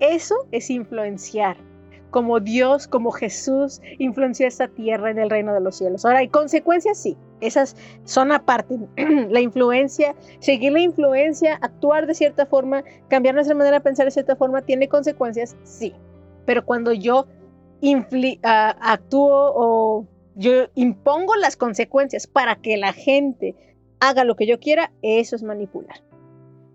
Eso 0.00 0.34
es 0.50 0.70
influenciar 0.70 1.69
como 2.10 2.40
Dios, 2.40 2.86
como 2.86 3.10
Jesús 3.10 3.80
influenció 3.98 4.46
esta 4.46 4.68
tierra 4.68 5.10
en 5.10 5.18
el 5.18 5.30
reino 5.30 5.54
de 5.54 5.60
los 5.60 5.76
cielos. 5.76 6.04
Ahora, 6.04 6.18
¿hay 6.18 6.28
consecuencias? 6.28 6.98
Sí, 6.98 7.16
esas 7.40 7.76
son 8.04 8.32
aparte. 8.32 8.78
la 9.28 9.40
influencia, 9.40 10.14
seguir 10.40 10.72
la 10.72 10.80
influencia, 10.80 11.58
actuar 11.60 12.06
de 12.06 12.14
cierta 12.14 12.46
forma, 12.46 12.84
cambiar 13.08 13.34
nuestra 13.34 13.56
manera 13.56 13.78
de 13.78 13.84
pensar 13.84 14.06
de 14.06 14.10
cierta 14.10 14.36
forma, 14.36 14.62
¿tiene 14.62 14.88
consecuencias? 14.88 15.56
Sí. 15.62 15.94
Pero 16.46 16.64
cuando 16.64 16.92
yo 16.92 17.26
actúo 18.42 19.52
o 19.54 20.06
yo 20.34 20.68
impongo 20.74 21.36
las 21.36 21.56
consecuencias 21.56 22.26
para 22.26 22.56
que 22.56 22.76
la 22.76 22.92
gente 22.92 23.54
haga 24.00 24.24
lo 24.24 24.36
que 24.36 24.46
yo 24.46 24.58
quiera, 24.58 24.92
eso 25.02 25.36
es 25.36 25.42
manipular. 25.42 26.02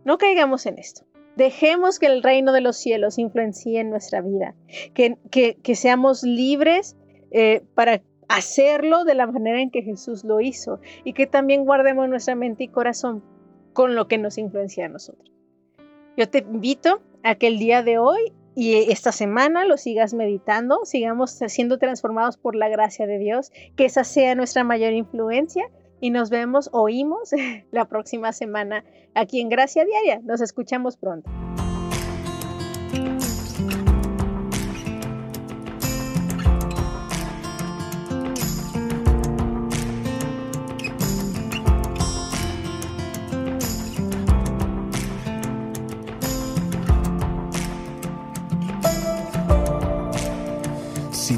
No 0.04 0.18
caigamos 0.18 0.66
en 0.66 0.78
esto. 0.78 1.04
Dejemos 1.36 2.00
que 2.00 2.06
el 2.06 2.24
reino 2.24 2.54
de 2.54 2.62
los 2.62 2.78
cielos 2.78 3.18
influencie 3.18 3.80
en 3.80 3.90
nuestra 3.90 4.22
vida, 4.22 4.56
que, 4.94 5.18
que, 5.30 5.76
seamos 5.76 6.24
libres 6.24 6.96
eh, 7.32 7.62
para 7.74 8.02
hacerlo 8.28 9.04
de 9.04 9.16
la 9.16 9.28
manera 9.28 9.62
en 9.62 9.70
que 9.70 9.82
Jesús 9.82 10.24
lo 10.24 10.40
hizo 10.40 10.80
y 11.04 11.14
que 11.14 11.28
también 11.28 11.66
guardemos 11.66 12.08
nuestra 12.10 12.36
mente 12.36 12.64
y 12.64 12.68
corazón 12.70 13.24
con 13.74 13.96
lo 13.96 14.08
que 14.08 14.18
nos 14.18 14.38
influencia 14.38 14.86
a 14.86 14.90
nosotros. 14.90 15.32
Yo 16.18 16.30
te 16.30 16.40
invito 16.40 17.02
a 17.24 17.36
que 17.36 17.48
el 17.48 17.60
día 17.60 17.84
de 17.84 17.98
hoy 17.98 18.32
y 18.56 18.90
esta 18.90 19.12
semana 19.12 19.66
lo 19.66 19.76
sigas 19.76 20.14
meditando, 20.14 20.86
sigamos 20.86 21.32
siendo 21.32 21.78
transformados 21.78 22.38
por 22.38 22.56
la 22.56 22.70
gracia 22.70 23.06
de 23.06 23.18
Dios, 23.18 23.52
que 23.76 23.84
esa 23.84 24.06
sea 24.06 24.34
nuestra 24.34 24.64
mayor 24.64 24.94
influencia 24.94 25.70
y 26.02 26.10
nos 26.10 26.30
vemos, 26.30 26.70
oímos 26.72 27.32
la 27.72 27.86
próxima 27.86 28.34
semana 28.34 28.84
aquí 29.14 29.42
en 29.42 29.50
Gracia 29.50 29.86
Diaria. 29.86 30.22
Nos 30.24 30.42
escuchamos 30.42 30.98
pronto. 30.98 31.30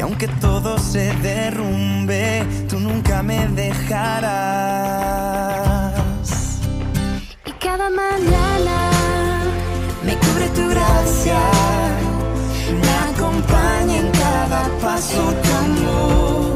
y 0.00 0.02
aunque 0.02 0.28
todo 0.40 0.78
se 0.78 1.12
derrumbe, 1.16 2.42
tú 2.70 2.80
nunca 2.80 3.22
me 3.22 3.46
dejarás. 3.48 3.92
Y 7.44 7.52
cada 7.52 7.90
mañana 7.90 8.90
me 10.02 10.16
cubre 10.16 10.48
tu 10.56 10.70
gracia, 10.70 11.38
me 12.80 12.92
acompaña 13.12 13.98
en 13.98 14.10
cada 14.12 14.70
paso 14.80 15.34
tu 15.42 15.50
amor. 15.66 16.54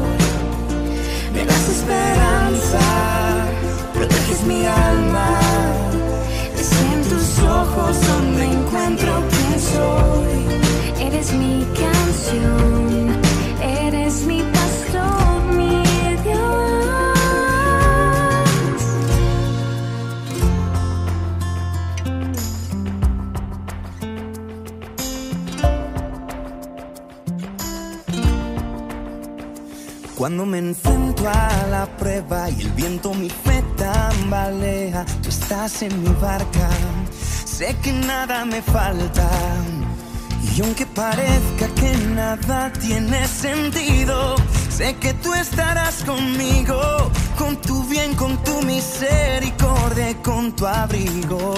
Me 1.31 1.45
das 1.45 1.69
esperanza, 1.69 2.79
proteges 3.93 4.41
mi 4.41 4.65
alma. 4.65 5.39
Es 6.57 6.71
en 6.81 6.99
tus 7.11 7.39
ojos 7.43 7.95
donde 8.07 8.45
encuentro 8.45 9.11
quién 9.29 9.59
soy. 9.59 10.45
Eres 10.99 11.31
mi 11.33 11.63
canción. 11.75 13.34
Cuando 30.25 30.45
me 30.47 30.57
enfrento 30.57 31.29
a 31.29 31.67
la 31.69 31.85
prueba 31.97 32.49
y 32.49 32.61
el 32.61 32.71
viento 32.71 33.13
mi 33.13 33.29
fe 33.29 33.63
tambalea, 33.77 35.05
tú 35.21 35.29
estás 35.29 35.83
en 35.83 36.01
mi 36.01 36.09
barca, 36.19 36.69
sé 37.45 37.75
que 37.83 37.91
nada 37.91 38.43
me 38.43 38.59
falta. 38.61 39.29
Y 40.55 40.61
aunque 40.61 40.85
parezca 40.85 41.67
que 41.75 41.97
nada 42.15 42.71
tiene 42.71 43.27
sentido, 43.27 44.37
sé 44.69 44.95
que 44.95 45.13
tú 45.15 45.33
estarás 45.33 46.01
conmigo, 46.05 47.11
con 47.37 47.57
tu 47.57 47.83
bien, 47.83 48.15
con 48.15 48.41
tu 48.41 48.61
misericordia, 48.61 50.15
con 50.23 50.55
tu 50.55 50.65
abrigo. 50.65 51.55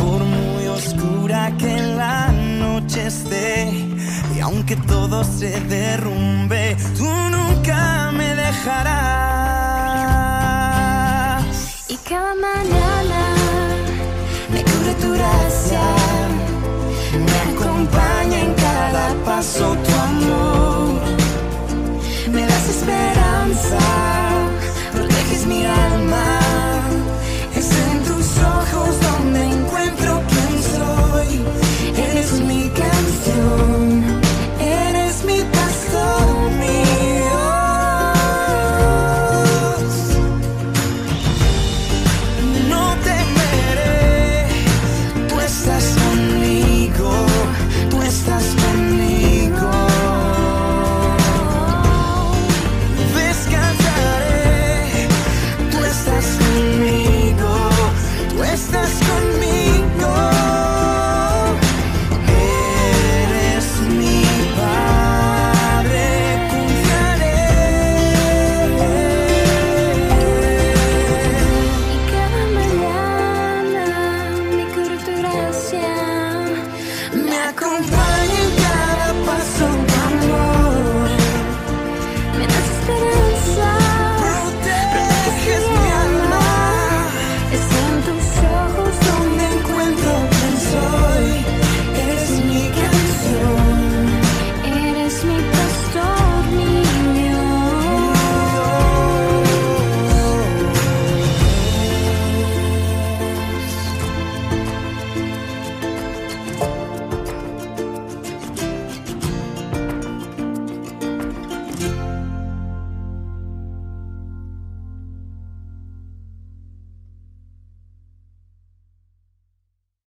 Por 0.00 0.24
muy 0.24 0.66
oscura 0.66 1.56
que 1.58 1.76
la 1.76 2.32
noche 2.32 3.06
esté, 3.06 3.70
y 4.34 4.40
aunque 4.40 4.74
todo 4.74 5.22
se 5.22 5.60
derrumbe, 5.60 6.76
tú 6.98 7.04
nunca 7.04 8.10
me 8.12 8.34
dejarás. 8.34 9.04
Y 11.86 11.96
cada 11.98 12.34
mañana 12.34 13.36
me 14.52 14.64
cubre 14.64 14.94
tu 14.94 15.12
gracia. 15.12 15.99
paso 19.40 19.74
tu 19.82 19.90
amor, 19.94 21.00
me 22.30 22.46
das 22.46 22.68
esperanza. 22.68 24.29